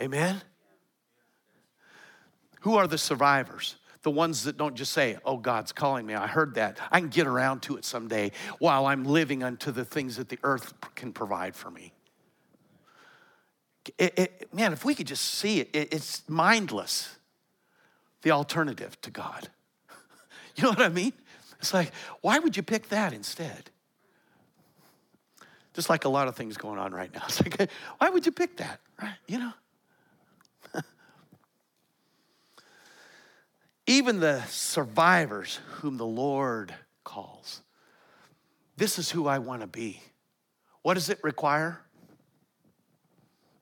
[0.00, 0.40] Amen?
[2.60, 3.76] Who are the survivors?
[4.02, 6.14] The ones that don't just say, Oh, God's calling me.
[6.14, 6.78] I heard that.
[6.90, 10.38] I can get around to it someday while I'm living unto the things that the
[10.42, 11.92] earth can provide for me.
[13.96, 17.16] It, it, man, if we could just see it, it, it's mindless,
[18.22, 19.48] the alternative to God.
[20.56, 21.12] you know what I mean?
[21.58, 23.70] It's like, why would you pick that instead?
[25.72, 27.22] Just like a lot of things going on right now.
[27.28, 28.80] It's like, why would you pick that?
[29.00, 29.14] Right?
[29.26, 29.52] You know?
[33.88, 36.74] Even the survivors whom the Lord
[37.04, 37.62] calls.
[38.76, 40.02] This is who I want to be.
[40.82, 41.80] What does it require?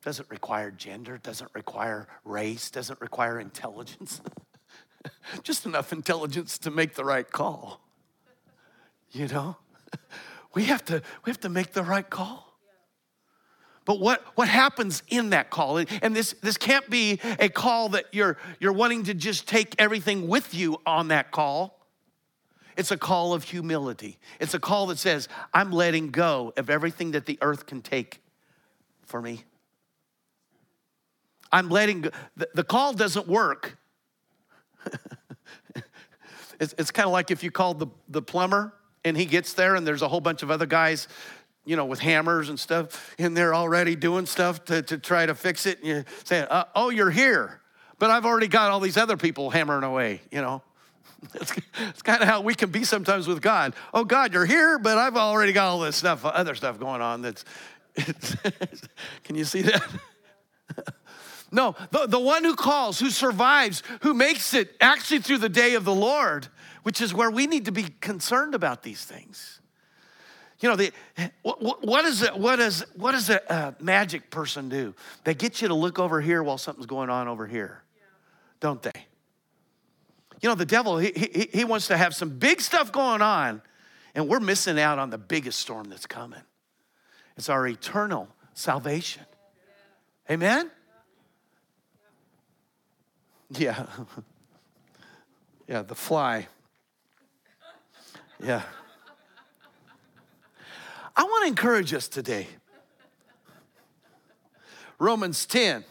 [0.05, 4.20] Doesn't require gender, doesn't require race, doesn't require intelligence.
[5.45, 7.81] Just enough intelligence to make the right call.
[9.12, 9.57] You know?
[10.55, 12.56] We have to we have to make the right call.
[13.87, 15.78] But what, what happens in that call?
[15.78, 20.26] And this, this can't be a call that you're, you're wanting to just take everything
[20.26, 21.87] with you on that call.
[22.76, 24.18] It's a call of humility.
[24.41, 28.20] It's a call that says, I'm letting go of everything that the earth can take
[29.05, 29.45] for me.
[31.53, 32.11] I'm letting go.
[32.37, 33.78] The, the call doesn't work.
[36.61, 38.74] it's it's kind of like if you called the, the plumber
[39.05, 41.07] and he gets there and there's a whole bunch of other guys
[41.67, 45.35] you know, with hammers and stuff in there already doing stuff to, to try to
[45.35, 45.79] fix it.
[45.81, 47.61] And you say, uh, oh, you're here.
[47.99, 50.62] But I've already got all these other people hammering away, you know.
[51.35, 51.53] It's,
[51.89, 53.75] it's kind of how we can be sometimes with God.
[53.93, 57.23] Oh, God, you're here, but I've already got all this stuff, other stuff going on
[57.23, 57.45] that's,
[59.25, 59.83] can you see that?
[61.51, 65.75] no, the, the one who calls, who survives, who makes it actually through the day
[65.75, 66.49] of the Lord,
[66.83, 69.56] which is where we need to be concerned about these things.
[70.61, 70.93] You know, the,
[71.43, 74.95] what, what, is it, what, is, what does a, a magic person do?
[75.25, 78.03] They get you to look over here while something's going on over here, yeah.
[78.61, 79.07] don't they?
[80.41, 83.61] You know, the devil, he, he, he wants to have some big stuff going on,
[84.15, 86.41] and we're missing out on the biggest storm that's coming.
[87.37, 89.25] It's our eternal salvation.
[90.31, 90.71] Amen?
[93.51, 93.87] Yeah.
[95.69, 96.47] Yeah, the fly.
[98.43, 98.63] Yeah.
[101.17, 102.47] I want to encourage us today.
[104.99, 105.85] Romans 10,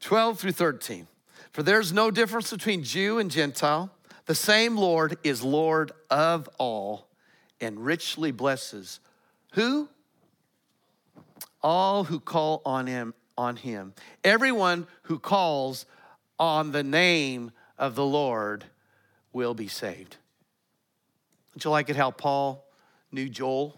[0.00, 1.06] 12 through 13.
[1.52, 3.90] For there's no difference between Jew and Gentile.
[4.26, 7.08] The same Lord is Lord of all
[7.60, 9.00] and richly blesses
[9.52, 9.88] who?
[11.62, 13.94] All who call on him on him.
[14.22, 15.86] Everyone who calls
[16.38, 18.64] on the name of the Lord
[19.32, 20.16] will be saved.
[21.52, 22.65] Don't you like it how Paul
[23.12, 23.76] knew Joel.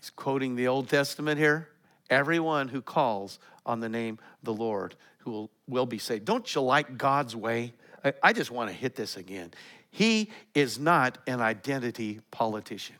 [0.00, 1.68] He's quoting the Old Testament here.
[2.08, 6.24] Everyone who calls on the name of the Lord who will, will be saved.
[6.24, 7.74] Don't you like God's way?
[8.04, 9.52] I, I just want to hit this again.
[9.90, 12.96] He is not an identity politician.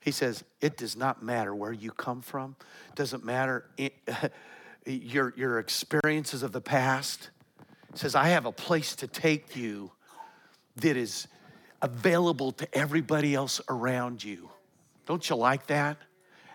[0.00, 2.56] He says, it does not matter where you come from,
[2.94, 3.64] doesn't matter
[4.86, 7.30] your, your experiences of the past.
[7.92, 9.92] He says, I have a place to take you
[10.76, 11.26] that is
[11.84, 14.48] available to everybody else around you.
[15.04, 15.98] Don't you like that?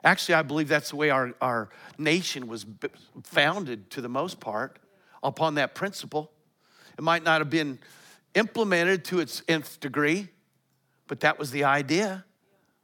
[0.03, 1.69] Actually, I believe that's the way our, our
[1.99, 2.65] nation was
[3.23, 4.79] founded to the most part
[5.21, 6.31] upon that principle.
[6.97, 7.77] It might not have been
[8.33, 10.29] implemented to its nth degree,
[11.07, 12.25] but that was the idea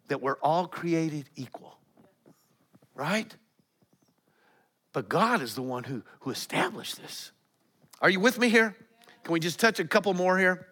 [0.07, 1.79] that we're all created equal,
[2.93, 3.35] right?
[4.93, 7.31] But God is the one who, who established this.
[8.01, 8.75] Are you with me here?
[9.23, 10.67] Can we just touch a couple more here?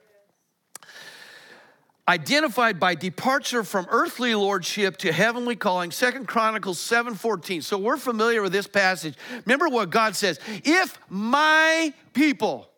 [2.08, 8.42] Identified by departure from earthly lordship to heavenly calling second chronicles 7.14 so we're familiar
[8.42, 12.70] with this passage remember what god says if my people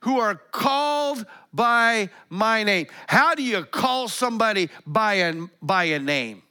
[0.00, 2.86] who are called by my name.
[3.06, 6.42] How do you call somebody by a, by a name?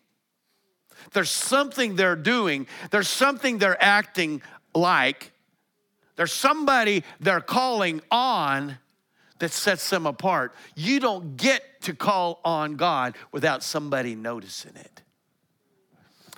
[1.13, 4.41] There's something they're doing, there's something they're acting
[4.75, 5.31] like,
[6.15, 8.77] there's somebody they're calling on
[9.39, 10.53] that sets them apart.
[10.75, 15.01] You don't get to call on God without somebody noticing it.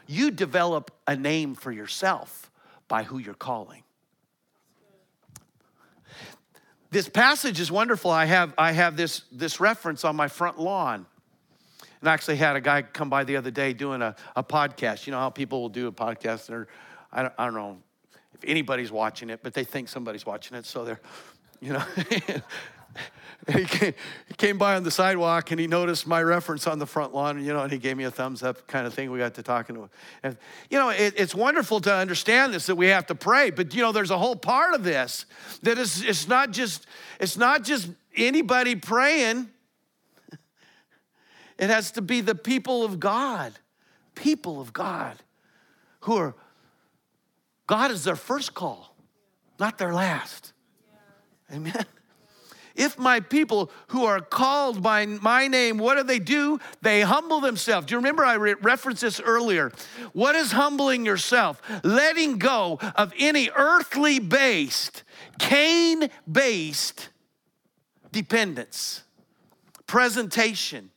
[0.08, 2.52] You develop a name for yourself
[2.88, 3.84] by who you're calling.
[6.92, 8.12] This passage is wonderful.
[8.12, 11.06] I have, I have this, this reference on my front lawn.
[12.02, 15.08] And I actually had a guy come by the other day doing a, a podcast.
[15.08, 16.66] You know how people will do a podcast and
[17.14, 17.78] I don't, I don't know
[18.34, 20.66] if anybody's watching it, but they think somebody's watching it.
[20.66, 21.00] So they're,
[21.62, 21.84] you know,
[23.52, 23.94] he, came,
[24.28, 27.44] he came by on the sidewalk and he noticed my reference on the front lawn,
[27.44, 29.10] you know, and he gave me a thumbs up kind of thing.
[29.12, 29.90] We got to talking to him.
[30.24, 30.38] And,
[30.70, 33.82] you know, it, it's wonderful to understand this, that we have to pray, but, you
[33.82, 35.26] know, there's a whole part of this
[35.64, 36.86] that is, it's not just,
[37.20, 39.50] it's not just anybody praying
[41.62, 43.54] it has to be the people of God,
[44.16, 45.16] people of God
[46.02, 46.36] who are,
[47.68, 48.96] God is their first call,
[49.60, 50.54] not their last.
[51.54, 51.86] Amen.
[52.76, 56.60] If my people who are called by my name, what do they do?
[56.82, 57.88] They humble themselves.
[57.88, 59.72] Do you remember I re- referenced this earlier?
[60.14, 61.62] What is humbling yourself?
[61.84, 65.04] Letting go of any earthly based,
[65.40, 67.10] Cain based
[68.12, 69.04] dependence,
[69.88, 70.92] presentation,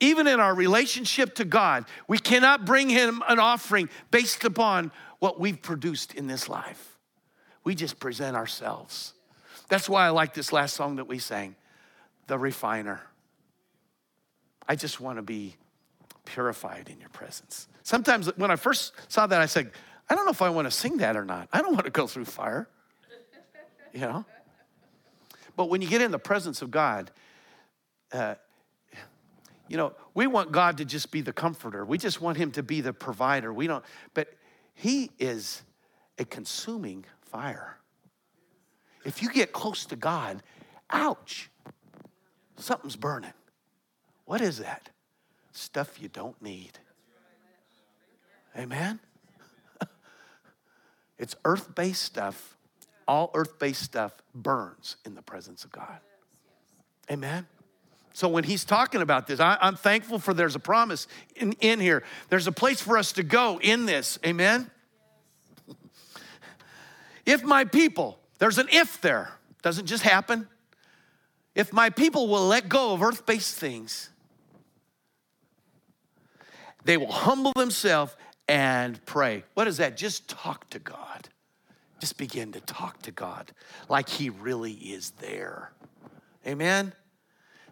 [0.00, 5.40] even in our relationship to God, we cannot bring Him an offering based upon what
[5.40, 6.98] we've produced in this life.
[7.62, 9.14] We just present ourselves.
[9.68, 11.56] That's why I like this last song that we sang,
[12.26, 13.00] The Refiner.
[14.68, 15.56] I just want to be
[16.24, 17.68] purified in your presence.
[17.82, 19.70] Sometimes when I first saw that, I said,
[20.08, 21.48] I don't know if I want to sing that or not.
[21.52, 22.68] I don't want to go through fire,
[23.92, 24.24] you know?
[25.56, 27.10] But when you get in the presence of God,
[28.12, 28.34] uh,
[29.68, 31.84] you know, we want God to just be the comforter.
[31.84, 33.52] We just want him to be the provider.
[33.52, 34.28] We don't, but
[34.74, 35.62] he is
[36.18, 37.78] a consuming fire.
[39.04, 40.42] If you get close to God,
[40.90, 41.50] ouch,
[42.56, 43.32] something's burning.
[44.24, 44.88] What is that?
[45.52, 46.78] Stuff you don't need.
[48.56, 49.00] Amen?
[51.18, 52.56] it's earth based stuff.
[53.06, 55.98] All earth based stuff burns in the presence of God.
[57.10, 57.46] Amen?
[58.14, 61.80] So when he's talking about this, I, am thankful for there's a promise in, in
[61.80, 62.04] here.
[62.30, 64.18] There's a place for us to go in this.
[64.24, 64.70] Amen?
[67.26, 69.32] if my people, there's an if there,
[69.62, 70.48] doesn't just happen.
[71.54, 74.10] If my people will let go of earth based things,
[76.84, 78.14] they will humble themselves
[78.48, 79.44] and pray.
[79.54, 79.96] What is that?
[79.96, 81.28] Just talk to God.
[82.00, 83.52] Just begin to talk to God
[83.88, 85.72] like He really is there.
[86.46, 86.92] Amen?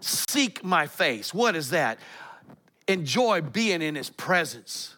[0.00, 1.34] Seek my face.
[1.34, 1.98] What is that?
[2.88, 4.96] Enjoy being in his presence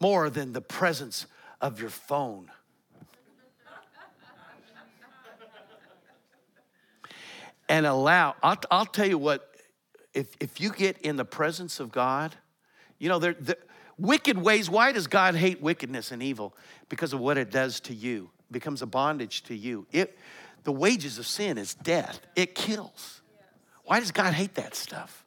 [0.00, 1.26] more than the presence
[1.60, 2.50] of your phone.
[7.72, 9.50] And allow, I'll, I'll, tell you what,
[10.12, 12.36] if, if you get in the presence of God,
[12.98, 13.56] you know, there, the
[13.96, 16.54] wicked ways, why does God hate wickedness and evil?
[16.90, 18.28] Because of what it does to you.
[18.50, 19.86] It becomes a bondage to you.
[19.90, 20.18] It,
[20.64, 23.22] the wages of sin is death, it kills.
[23.84, 25.24] Why does God hate that stuff?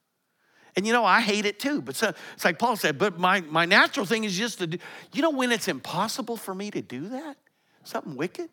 [0.76, 1.82] And you know, I hate it too.
[1.82, 4.78] But so, it's like Paul said, but my, my natural thing is just to do,
[5.14, 7.38] you know, when it's impossible for me to do that,
[7.84, 8.52] something wicked,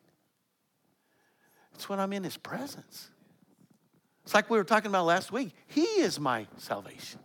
[1.75, 3.11] it's when I'm in his presence.
[4.25, 5.53] It's like we were talking about last week.
[5.67, 7.21] He is my salvation.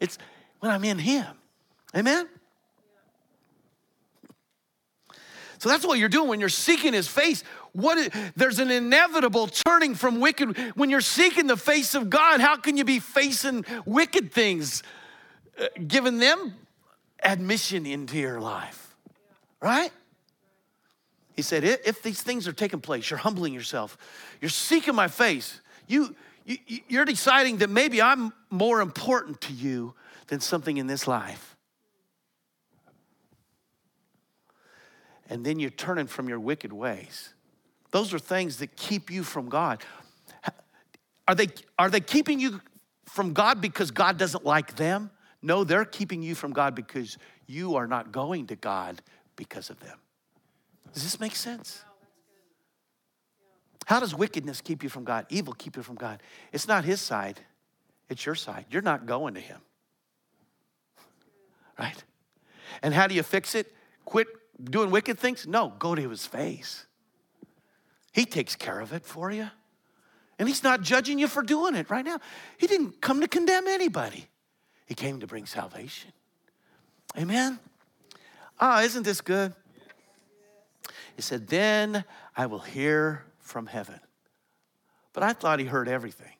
[0.00, 0.18] It's
[0.60, 1.26] when I'm in him.
[1.96, 2.28] Amen?
[5.58, 7.42] So that's what you're doing when you're seeking his face.
[7.72, 10.58] What is, there's an inevitable turning from wicked.
[10.74, 14.82] When you're seeking the face of God, how can you be facing wicked things?
[15.58, 16.54] Uh, giving them
[17.22, 18.94] admission into your life.
[19.60, 19.90] Right?
[21.34, 23.96] He said, if these things are taking place, you're humbling yourself,
[24.40, 26.14] you're seeking my face, you,
[26.44, 26.58] you,
[26.88, 29.94] you're deciding that maybe I'm more important to you
[30.28, 31.54] than something in this life.
[35.28, 37.34] and then you're turning from your wicked ways.
[37.90, 39.82] Those are things that keep you from God.
[41.26, 42.60] Are they, are they keeping you
[43.06, 45.10] from God because God doesn't like them?
[45.40, 47.16] No, they're keeping you from God because
[47.46, 49.00] you are not going to God
[49.34, 49.98] because of them.
[50.92, 51.82] Does this make sense?
[53.86, 55.26] How does wickedness keep you from God?
[55.28, 56.22] Evil keep you from God.
[56.52, 57.40] It's not his side,
[58.08, 58.66] it's your side.
[58.70, 59.60] You're not going to him.
[61.78, 62.04] Right?
[62.82, 63.72] And how do you fix it?
[64.04, 64.28] Quit
[64.62, 65.46] doing wicked things?
[65.46, 66.86] No, go to his face.
[68.12, 69.50] He takes care of it for you.
[70.38, 72.18] And He's not judging you for doing it right now.
[72.58, 74.28] He didn't come to condemn anybody,
[74.86, 76.12] He came to bring salvation.
[77.16, 77.58] Amen?
[78.58, 79.52] Ah, isn't this good?
[81.16, 82.04] He said, Then
[82.36, 84.00] I will hear from heaven.
[85.12, 86.32] But I thought He heard everything.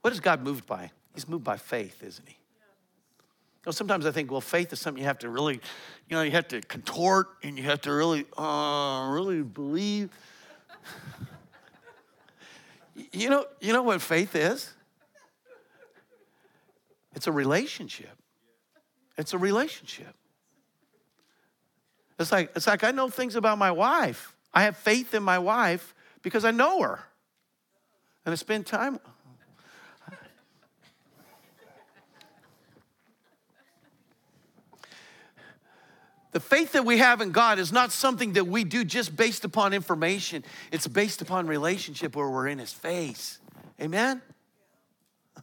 [0.00, 0.90] What is God moved by?
[1.14, 2.34] He's moved by faith, isn't He?
[2.34, 5.54] You know, sometimes I think, well, faith is something you have to really,
[6.08, 10.10] you know, you have to contort and you have to really, uh, really believe.
[13.12, 14.72] you know, you know what faith is?
[17.14, 18.16] It's a relationship.
[19.16, 20.14] It's a relationship.
[22.18, 24.34] It's like, it's like I know things about my wife.
[24.52, 27.00] I have faith in my wife because I know her.
[28.24, 28.98] And I spend time
[36.32, 39.44] The faith that we have in God is not something that we do just based
[39.44, 40.44] upon information.
[40.70, 43.38] It's based upon relationship where we're in His face.
[43.80, 44.20] Amen?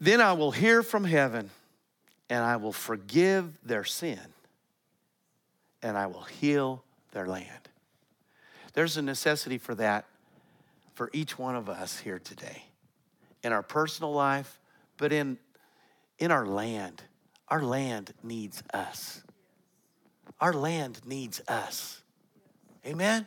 [0.00, 1.50] then I will hear from heaven
[2.30, 4.20] and I will forgive their sin
[5.82, 7.68] and I will heal their land.
[8.72, 10.06] There's a necessity for that
[10.94, 12.62] for each one of us here today
[13.42, 14.60] in our personal life,
[14.96, 15.38] but in
[16.18, 17.02] in our land.
[17.48, 19.24] Our land needs us.
[20.40, 22.02] Our land needs us.
[22.86, 23.26] Amen?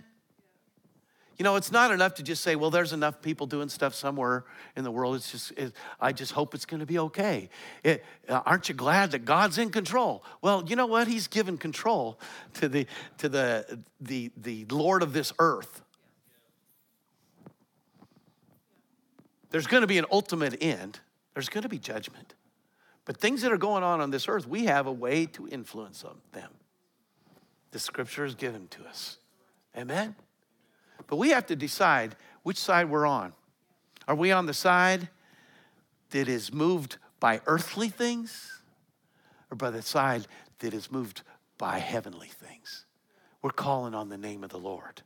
[1.44, 4.46] You know, it's not enough to just say, well, there's enough people doing stuff somewhere
[4.78, 5.18] in the world.
[5.18, 7.50] It's just, it, I just hope it's going to be okay.
[7.84, 10.24] It, uh, aren't you glad that God's in control?
[10.42, 11.10] Well, you know what?
[11.10, 12.18] He's given control
[12.54, 12.88] to the,
[13.18, 15.82] to the, the, the Lord of this earth.
[19.50, 21.02] There's going to be an ultimate end,
[21.34, 22.36] there's going to be judgment.
[23.04, 26.06] But things that are going on on this earth, we have a way to influence
[26.32, 26.52] them.
[27.72, 29.18] The scripture is given to us.
[29.78, 30.16] Amen?
[31.08, 33.34] But we have to decide which side we're on.
[34.08, 35.10] Are we on the side
[36.12, 38.62] that is moved by earthly things
[39.50, 40.28] or by the side
[40.60, 41.22] that is moved
[41.58, 42.86] by heavenly things?
[43.42, 45.02] We're calling on the name of the Lord.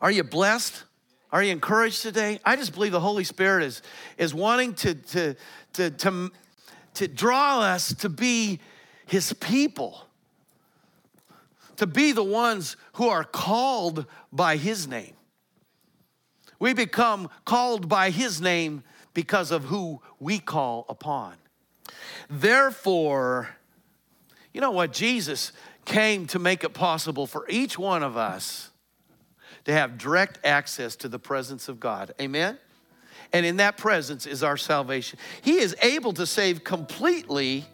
[0.00, 0.84] Are you blessed?
[1.30, 2.40] Are you encouraged today?
[2.44, 3.82] I just believe the Holy Spirit is,
[4.18, 5.36] is wanting to, to,
[5.74, 6.30] to, to
[6.94, 8.60] to draw us to be
[9.06, 10.06] his people,
[11.76, 15.14] to be the ones who are called by his name.
[16.62, 18.84] We become called by his name
[19.14, 21.34] because of who we call upon.
[22.30, 23.48] Therefore,
[24.54, 24.92] you know what?
[24.92, 25.50] Jesus
[25.84, 28.70] came to make it possible for each one of us
[29.64, 32.14] to have direct access to the presence of God.
[32.20, 32.58] Amen?
[33.32, 35.18] and in that presence is our salvation.
[35.40, 37.64] He is able to save completely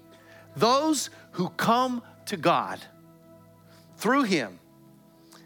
[0.57, 2.80] those who come to God
[3.99, 4.59] through Him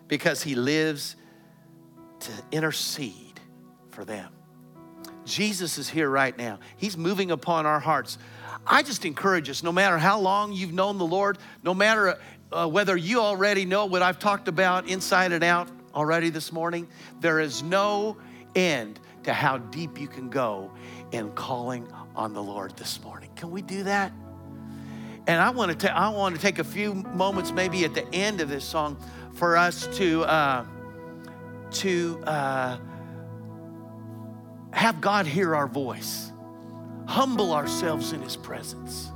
[0.07, 1.17] because He lives
[2.21, 3.32] to intercede
[3.93, 4.31] for them.
[5.25, 6.59] Jesus is here right now.
[6.77, 8.19] He's moving upon our hearts.
[8.67, 12.19] I just encourage us no matter how long you've known the Lord, no matter
[12.51, 16.89] uh, whether you already know what I've talked about inside and out already this morning,
[17.21, 18.17] there is no
[18.55, 20.71] end to how deep you can go
[21.13, 21.87] in calling
[22.17, 23.31] on the Lord this morning.
[23.37, 24.13] Can we do that?
[25.27, 28.07] And I want to, ta- I want to take a few moments, maybe at the
[28.13, 28.97] end of this song,
[29.35, 30.65] for us to uh,
[31.71, 32.77] to uh,
[34.73, 36.33] have God hear our voice,
[37.07, 39.11] humble ourselves in His presence,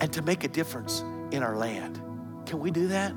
[0.00, 1.00] and to make a difference
[1.30, 2.00] in our land.
[2.46, 3.14] Can we do that?